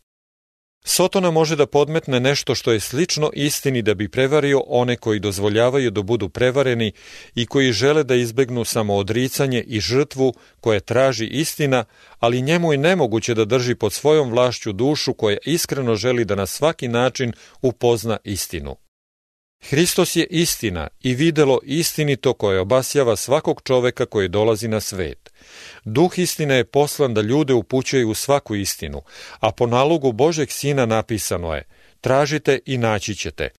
Sotona 0.85 1.31
može 1.31 1.57
da 1.57 1.67
podmetne 1.67 2.21
nešto 2.21 2.55
što 2.55 2.73
je 2.73 2.81
slično 2.81 3.31
istini 3.35 3.83
da 3.83 3.95
bi 3.95 4.09
prevario 4.09 4.63
one 4.67 4.97
koji 4.97 5.21
dozvoljavaju 5.21 5.91
da 5.91 6.03
budu 6.03 6.29
prevareni 6.29 6.93
i 7.35 7.47
koji 7.47 7.73
žele 7.73 8.05
da 8.05 8.15
izbegnu 8.15 8.65
samoodricanje 8.65 9.65
i 9.67 9.81
žrtvu 9.81 10.35
koje 10.61 10.81
traži 10.81 11.27
istina, 11.27 11.85
ali 12.19 12.43
njemu 12.43 12.73
je 12.73 12.79
nemoguće 12.79 13.35
da 13.35 13.45
drži 13.45 13.75
pod 13.75 13.93
svojom 13.93 14.31
vlašću 14.31 14.73
dušu 14.73 15.15
koja 15.15 15.39
iskreno 15.45 15.95
želi 15.95 16.25
da 16.25 16.35
na 16.35 16.47
svaki 16.47 16.89
način 16.89 17.33
upozna 17.63 18.17
istinu. 18.25 18.84
Hristos 19.71 20.17
je 20.17 20.27
istina 20.31 20.89
i 21.03 21.15
videlo 21.15 21.61
istinito 21.63 22.33
koje 22.33 22.61
obasjava 22.61 23.17
svakog 23.17 23.63
čoveka 23.65 24.07
koji 24.07 24.29
dolazi 24.29 24.69
na 24.69 24.81
svet. 24.81 25.33
Duh 25.85 26.19
istine 26.19 26.55
je 26.55 26.65
poslan 26.65 27.15
da 27.15 27.21
ljude 27.21 27.55
upućuje 27.55 28.05
u 28.05 28.15
svaku 28.15 28.55
istinu, 28.55 29.03
a 29.41 29.53
po 29.53 29.67
nalogu 29.67 30.13
Božeg 30.13 30.51
Sina 30.51 30.87
napisano 30.87 31.55
je 31.55 31.63
Tražite 32.01 32.59
i 32.67 32.79
naći 32.79 33.15
ćete. 33.15 33.51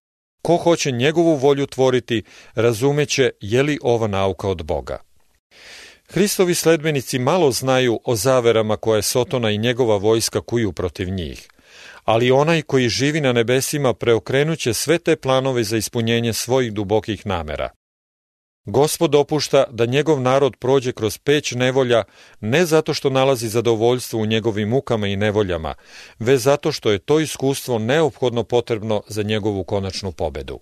Ko 0.42 0.56
hoće 0.56 0.90
njegovu 0.90 1.34
volju 1.34 1.66
tvoriti, 1.66 2.22
razumeće 2.54 3.30
je 3.40 3.62
li 3.62 3.78
ova 3.82 4.06
nauka 4.06 4.48
od 4.48 4.62
Boga. 4.62 4.98
Hristovi 6.08 6.54
sledbenici 6.54 7.18
malo 7.18 7.52
znaju 7.52 8.00
o 8.04 8.16
zaverama 8.16 8.76
koje 8.76 9.02
Sotona 9.02 9.50
i 9.50 9.58
njegova 9.58 9.96
vojska 9.96 10.40
kuju 10.40 10.72
protiv 10.72 11.08
njih 11.08 11.48
ali 12.04 12.30
onaj 12.30 12.62
koji 12.62 12.88
živi 12.88 13.20
na 13.20 13.32
nebesima 13.32 13.94
preokrenuće 13.94 14.74
sve 14.74 14.98
te 14.98 15.16
planove 15.16 15.64
za 15.64 15.76
ispunjenje 15.76 16.32
svojih 16.32 16.72
dubokih 16.72 17.26
namera. 17.26 17.70
Gospod 18.66 19.10
dopušta 19.10 19.64
da 19.70 19.86
njegov 19.86 20.20
narod 20.20 20.56
prođe 20.56 20.92
kroz 20.92 21.18
peć 21.18 21.52
nevolja 21.52 22.04
ne 22.40 22.66
zato 22.66 22.94
što 22.94 23.10
nalazi 23.10 23.48
zadovoljstvo 23.48 24.20
u 24.20 24.26
njegovim 24.26 24.68
mukama 24.68 25.06
i 25.06 25.16
nevoljama, 25.16 25.74
već 26.18 26.40
zato 26.40 26.72
što 26.72 26.90
je 26.90 26.98
to 26.98 27.20
iskustvo 27.20 27.78
neophodno 27.78 28.44
potrebno 28.44 29.02
za 29.08 29.22
njegovu 29.22 29.64
konačnu 29.64 30.12
pobedu. 30.12 30.60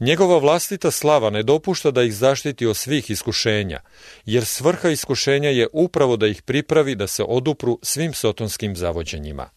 Njegova 0.00 0.38
vlastita 0.38 0.90
slava 0.90 1.30
ne 1.30 1.42
dopušta 1.42 1.90
da 1.90 2.02
ih 2.02 2.14
zaštiti 2.14 2.66
od 2.66 2.76
svih 2.76 3.10
iskušenja, 3.10 3.80
jer 4.24 4.44
svrha 4.44 4.88
iskušenja 4.88 5.48
je 5.48 5.68
upravo 5.72 6.16
da 6.16 6.26
ih 6.26 6.42
pripravi 6.42 6.94
da 6.94 7.06
se 7.06 7.22
odupru 7.22 7.78
svim 7.82 8.14
sotonskim 8.14 8.76
zavođenjima. 8.76 9.50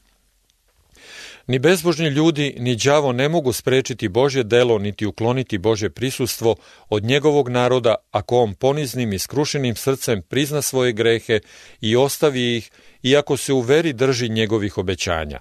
Ni 1.47 1.59
bezbožni 1.59 2.07
ljudi, 2.07 2.55
ni 2.59 2.75
đavo 2.75 3.11
ne 3.11 3.29
mogu 3.29 3.53
sprečiti 3.53 4.07
Božje 4.07 4.43
delo, 4.43 4.79
niti 4.79 5.05
ukloniti 5.05 5.57
Božje 5.57 5.89
prisustvo 5.89 6.55
od 6.89 7.03
njegovog 7.03 7.49
naroda, 7.49 7.95
ako 8.11 8.37
on 8.37 8.53
poniznim 8.53 9.13
i 9.13 9.19
skrušenim 9.19 9.75
srcem 9.75 10.21
prizna 10.21 10.61
svoje 10.61 10.93
grehe 10.93 11.39
i 11.81 11.95
ostavi 11.95 12.57
ih, 12.57 12.71
iako 13.03 13.37
se 13.37 13.53
u 13.53 13.59
veri 13.59 13.93
drži 13.93 14.29
njegovih 14.29 14.77
obećanja. 14.77 15.39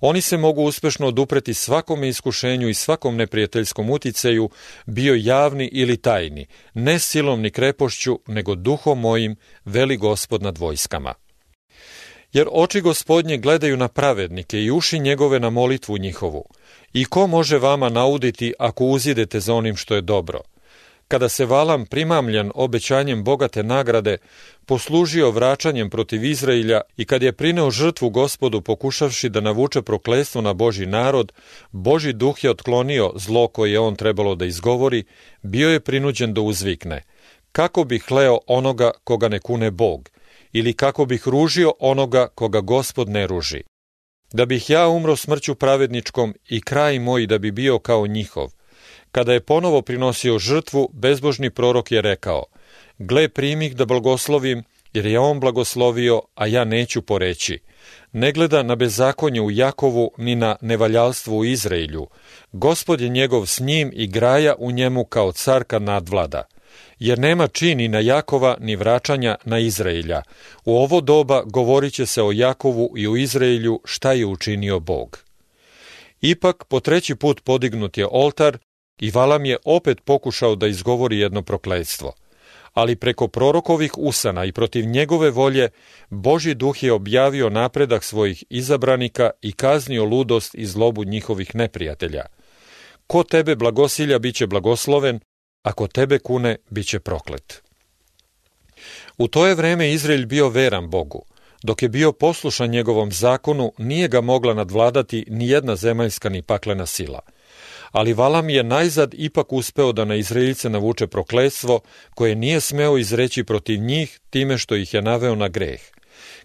Oni 0.00 0.20
se 0.20 0.36
mogu 0.36 0.62
uspešno 0.62 1.06
odupreti 1.06 1.54
svakome 1.54 2.08
iskušenju 2.08 2.68
i 2.68 2.74
svakom 2.74 3.16
neprijateljskom 3.16 3.90
uticeju, 3.90 4.50
bio 4.86 5.14
javni 5.14 5.66
ili 5.72 5.96
tajni, 5.96 6.46
ne 6.74 6.98
silom 6.98 7.40
ni 7.40 7.50
krepošću, 7.50 8.20
nego 8.26 8.54
duhom 8.54 9.00
mojim, 9.00 9.36
veli 9.64 9.96
gospod 9.96 10.42
nad 10.42 10.58
vojskama. 10.58 11.14
Jer 12.32 12.48
oči 12.52 12.80
gospodnje 12.80 13.36
gledaju 13.38 13.76
na 13.76 13.88
pravednike 13.88 14.62
i 14.62 14.70
uši 14.70 14.98
njegove 14.98 15.40
na 15.40 15.50
molitvu 15.50 15.98
njihovu. 15.98 16.44
I 16.92 17.04
ko 17.04 17.26
može 17.26 17.58
vama 17.58 17.88
nauditi 17.88 18.52
ako 18.58 18.84
uzidete 18.84 19.40
za 19.40 19.54
onim 19.54 19.76
što 19.76 19.94
je 19.94 20.00
dobro? 20.00 20.40
Kada 21.08 21.28
se 21.28 21.46
Valam 21.46 21.86
primamljan 21.86 22.50
obećanjem 22.54 23.24
bogate 23.24 23.62
nagrade, 23.62 24.16
poslužio 24.66 25.30
vraćanjem 25.30 25.90
protiv 25.90 26.24
Izrailja 26.24 26.80
i 26.96 27.04
kad 27.04 27.22
je 27.22 27.32
prineo 27.32 27.70
žrtvu 27.70 28.10
gospodu 28.10 28.60
pokušavši 28.60 29.28
da 29.28 29.40
navuče 29.40 29.82
proklestvo 29.82 30.40
na 30.40 30.52
Boži 30.52 30.86
narod, 30.86 31.32
Boži 31.70 32.12
duh 32.12 32.44
je 32.44 32.50
otklonio 32.50 33.12
zlo 33.16 33.48
koje 33.48 33.72
je 33.72 33.80
on 33.80 33.96
trebalo 33.96 34.34
da 34.34 34.44
izgovori, 34.44 35.04
bio 35.42 35.70
je 35.70 35.80
prinuđen 35.80 36.34
da 36.34 36.40
uzvikne. 36.40 37.02
Kako 37.52 37.84
bi 37.84 37.98
hleo 37.98 38.38
onoga 38.46 38.90
koga 39.04 39.28
ne 39.28 39.38
kune 39.38 39.70
Bog– 39.70 40.08
ili 40.52 40.72
kako 40.72 41.04
bih 41.04 41.28
ružio 41.28 41.72
onoga 41.78 42.28
koga 42.34 42.60
gospod 42.60 43.08
ne 43.08 43.26
ruži. 43.26 43.62
Da 44.32 44.46
bih 44.46 44.70
ja 44.70 44.88
umro 44.88 45.16
smrću 45.16 45.54
pravedničkom 45.54 46.34
i 46.48 46.60
kraj 46.60 46.98
moj 46.98 47.26
da 47.26 47.38
bi 47.38 47.50
bio 47.50 47.78
kao 47.78 48.06
njihov. 48.06 48.50
Kada 49.12 49.32
je 49.32 49.40
ponovo 49.40 49.82
prinosio 49.82 50.38
žrtvu, 50.38 50.90
bezbožni 50.92 51.50
prorok 51.50 51.92
je 51.92 52.02
rekao, 52.02 52.44
gle 52.98 53.28
primih 53.28 53.76
da 53.76 53.84
blagoslovim, 53.84 54.64
jer 54.92 55.06
je 55.06 55.18
on 55.18 55.40
blagoslovio, 55.40 56.22
a 56.34 56.46
ja 56.46 56.64
neću 56.64 57.02
poreći. 57.02 57.58
Ne 58.12 58.32
gleda 58.32 58.62
na 58.62 58.76
bezakonje 58.76 59.40
u 59.40 59.50
Jakovu, 59.50 60.10
ni 60.18 60.34
na 60.34 60.56
nevaljalstvo 60.60 61.36
u 61.36 61.44
Izraelju. 61.44 62.06
Gospod 62.52 63.00
je 63.00 63.08
njegov 63.08 63.46
s 63.46 63.60
njim 63.60 63.90
i 63.94 64.06
graja 64.06 64.54
u 64.58 64.70
njemu 64.70 65.04
kao 65.04 65.32
carka 65.32 65.78
nadvlada 65.78 66.44
jer 67.02 67.18
nema 67.18 67.48
čini 67.48 67.88
na 67.88 68.00
Jakova 68.00 68.56
ni 68.60 68.76
vraćanja 68.76 69.36
na 69.44 69.58
Izraelja. 69.58 70.22
U 70.64 70.76
ovo 70.76 71.00
doba 71.00 71.42
govorit 71.46 71.92
će 71.92 72.06
se 72.06 72.22
o 72.22 72.32
Jakovu 72.32 72.94
i 72.96 73.06
o 73.06 73.16
Izraelju 73.16 73.80
šta 73.84 74.12
je 74.12 74.26
učinio 74.26 74.80
Bog. 74.80 75.18
Ipak, 76.20 76.64
po 76.64 76.80
treći 76.80 77.14
put 77.14 77.40
podignut 77.44 77.98
je 77.98 78.06
oltar 78.10 78.58
i 79.00 79.10
Valam 79.10 79.44
je 79.44 79.56
opet 79.64 80.00
pokušao 80.04 80.54
da 80.54 80.66
izgovori 80.66 81.18
jedno 81.18 81.42
prokledstvo. 81.42 82.12
Ali 82.72 82.96
preko 82.96 83.28
prorokovih 83.28 83.98
usana 83.98 84.44
i 84.44 84.52
protiv 84.52 84.86
njegove 84.86 85.30
volje, 85.30 85.68
Boži 86.10 86.54
duh 86.54 86.82
je 86.82 86.92
objavio 86.92 87.50
napredak 87.50 88.04
svojih 88.04 88.44
izabranika 88.50 89.30
i 89.40 89.52
kaznio 89.52 90.04
ludost 90.04 90.54
i 90.54 90.66
zlobu 90.66 91.04
njihovih 91.04 91.54
neprijatelja. 91.54 92.26
Ko 93.06 93.22
tebe 93.22 93.56
blagosilja, 93.56 94.18
bit 94.18 94.34
će 94.34 94.46
blagosloven, 94.46 95.20
ako 95.62 95.86
tebe 95.86 96.18
kune, 96.18 96.56
bit 96.70 96.86
će 96.86 97.00
proklet. 97.00 97.62
U 99.18 99.28
to 99.28 99.46
je 99.46 99.54
vreme 99.54 99.92
Izrael 99.92 100.26
bio 100.26 100.48
veran 100.48 100.90
Bogu. 100.90 101.24
Dok 101.62 101.82
je 101.82 101.88
bio 101.88 102.12
poslušan 102.12 102.70
njegovom 102.70 103.12
zakonu, 103.12 103.72
nije 103.78 104.08
ga 104.08 104.20
mogla 104.20 104.54
nadvladati 104.54 105.24
ni 105.28 105.48
jedna 105.48 105.76
zemaljska 105.76 106.28
ni 106.28 106.42
paklena 106.42 106.86
sila. 106.86 107.20
Ali 107.92 108.12
Valam 108.12 108.50
je 108.50 108.62
najzad 108.62 109.14
ipak 109.14 109.52
uspeo 109.52 109.92
da 109.92 110.04
na 110.04 110.14
Izraelice 110.14 110.70
navuče 110.70 111.06
prokletstvo, 111.06 111.80
koje 112.14 112.34
nije 112.34 112.60
smeo 112.60 112.98
izreći 112.98 113.44
protiv 113.44 113.80
njih 113.80 114.20
time 114.30 114.58
što 114.58 114.76
ih 114.76 114.94
je 114.94 115.02
naveo 115.02 115.34
na 115.34 115.48
greh. 115.48 115.80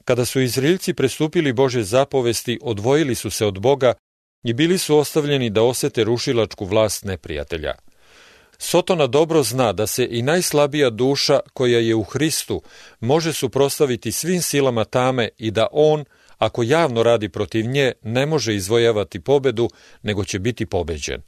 Kada 0.06 0.26
su 0.26 0.42
Izraelci 0.42 0.94
prestupili 0.94 1.54
Bože 1.54 1.84
zapovesti, 1.84 2.60
odvojili 2.62 3.16
su 3.16 3.30
se 3.30 3.46
od 3.46 3.60
Boga 3.60 3.94
i 4.44 4.54
bili 4.54 4.78
su 4.78 4.98
ostavljeni 4.98 5.50
da 5.50 5.64
osete 5.64 6.04
rušilačku 6.04 6.66
vlast 6.66 7.04
neprijatelja. 7.04 7.74
Sotona 8.58 9.08
dobro 9.08 9.44
zna 9.44 9.74
da 9.74 9.88
se 9.88 10.08
i 10.12 10.22
najslabija 10.22 10.90
duša 10.90 11.40
koja 11.54 11.80
je 11.80 11.96
u 11.96 12.04
Hristu 12.04 12.62
može 13.00 13.34
suprostaviti 13.34 14.12
svim 14.12 14.42
silama 14.42 14.86
tame 14.86 15.30
i 15.38 15.52
da 15.52 15.68
on, 15.72 16.06
ako 16.38 16.64
javno 16.64 17.04
radi 17.04 17.30
protiv 17.30 17.66
nje, 17.66 17.92
ne 18.02 18.26
može 18.26 18.56
izvojavati 18.56 19.20
pobedu, 19.20 19.70
nego 20.04 20.26
će 20.26 20.40
biti 20.40 20.66
pobeđen. 20.66 21.22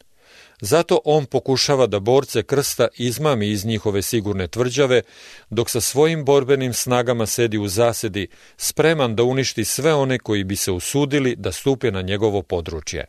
Zato 0.62 1.00
on 1.06 1.26
pokušava 1.26 1.88
da 1.88 2.00
borce 2.00 2.44
krsta 2.44 2.88
izmami 2.98 3.50
iz 3.50 3.66
njihove 3.66 4.02
sigurne 4.02 4.48
tvrđave, 4.48 5.02
dok 5.50 5.70
sa 5.70 5.82
svojim 5.82 6.26
borbenim 6.26 6.74
snagama 6.74 7.26
sedi 7.26 7.58
u 7.58 7.68
zasedi, 7.68 8.28
spreman 8.58 9.16
da 9.16 9.24
uništi 9.24 9.66
sve 9.66 9.94
one 9.94 10.20
koji 10.20 10.44
bi 10.44 10.56
se 10.56 10.72
usudili 10.72 11.36
da 11.36 11.52
stupe 11.52 11.92
na 11.92 12.02
njegovo 12.02 12.42
područje. 12.42 13.06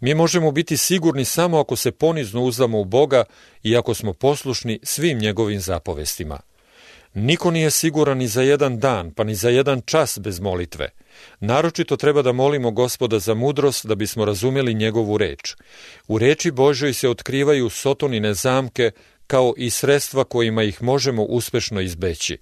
Mi 0.00 0.14
možemo 0.14 0.50
biti 0.50 0.76
sigurni 0.76 1.24
samo 1.24 1.58
ako 1.58 1.76
se 1.76 1.90
ponizno 1.92 2.42
uzdamo 2.42 2.80
u 2.80 2.84
Boga 2.84 3.24
i 3.62 3.76
ako 3.76 3.94
smo 3.94 4.12
poslušni 4.12 4.78
svim 4.82 5.18
njegovim 5.18 5.60
zapovestima. 5.60 6.40
Niko 7.14 7.50
nije 7.50 7.70
siguran 7.70 8.18
ni 8.18 8.28
za 8.28 8.42
jedan 8.42 8.78
dan, 8.78 9.10
pa 9.10 9.24
ni 9.24 9.34
za 9.34 9.48
jedan 9.48 9.80
čas 9.80 10.18
bez 10.18 10.40
molitve. 10.40 10.88
Naročito 11.40 11.96
treba 11.96 12.22
da 12.22 12.32
molimo 12.32 12.70
gospoda 12.70 13.18
za 13.18 13.34
mudrost 13.34 13.86
da 13.86 13.94
bismo 13.94 14.24
razumeli 14.24 14.74
njegovu 14.74 15.18
reč. 15.18 15.54
U 16.08 16.18
reči 16.18 16.50
Božoj 16.50 16.92
se 16.92 17.08
otkrivaju 17.08 17.70
sotonine 17.70 18.34
zamke 18.34 18.90
kao 19.26 19.54
i 19.56 19.70
sredstva 19.70 20.24
kojima 20.24 20.62
ih 20.62 20.82
možemo 20.82 21.22
uspešno 21.22 21.80
izbeći. 21.80 22.38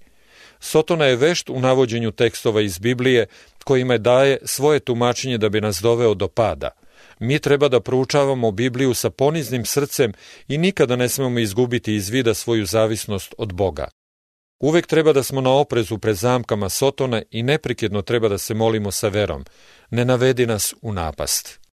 Sotona 0.59 1.05
je 1.05 1.15
vešt 1.15 1.49
u 1.49 1.59
navođenju 1.59 2.11
tekstova 2.11 2.61
iz 2.61 2.79
Biblije 2.79 3.25
kojima 3.63 3.97
daje 3.97 4.37
svoje 4.43 4.79
tumačenje 4.79 5.37
da 5.37 5.49
bi 5.49 5.61
nas 5.61 5.79
doveo 5.81 6.13
do 6.13 6.27
pada. 6.27 6.69
Mi 7.19 7.39
treba 7.39 7.67
da 7.67 7.79
proučavamo 7.79 8.51
Bibliju 8.51 8.93
sa 8.93 9.09
poniznim 9.09 9.65
srcem 9.65 10.13
i 10.47 10.57
nikada 10.57 10.95
ne 10.95 11.09
smemo 11.09 11.39
izgubiti 11.39 11.95
iz 11.95 12.09
vida 12.09 12.33
svoju 12.33 12.65
zavisnost 12.65 13.33
od 13.37 13.53
Boga. 13.53 13.87
Uvek 14.59 14.87
treba 14.87 15.13
da 15.13 15.23
smo 15.23 15.41
na 15.41 15.51
oprezu 15.51 15.97
pred 15.97 16.15
zamkama 16.15 16.69
Sotona 16.69 17.21
i 17.31 17.43
neprekidno 17.43 18.01
treba 18.01 18.27
da 18.27 18.37
se 18.37 18.53
molimo 18.53 18.91
sa 18.91 19.07
verom. 19.07 19.45
Ne 19.89 20.05
navedi 20.05 20.45
nas 20.45 20.73
u 20.81 20.93
napast. 20.93 21.68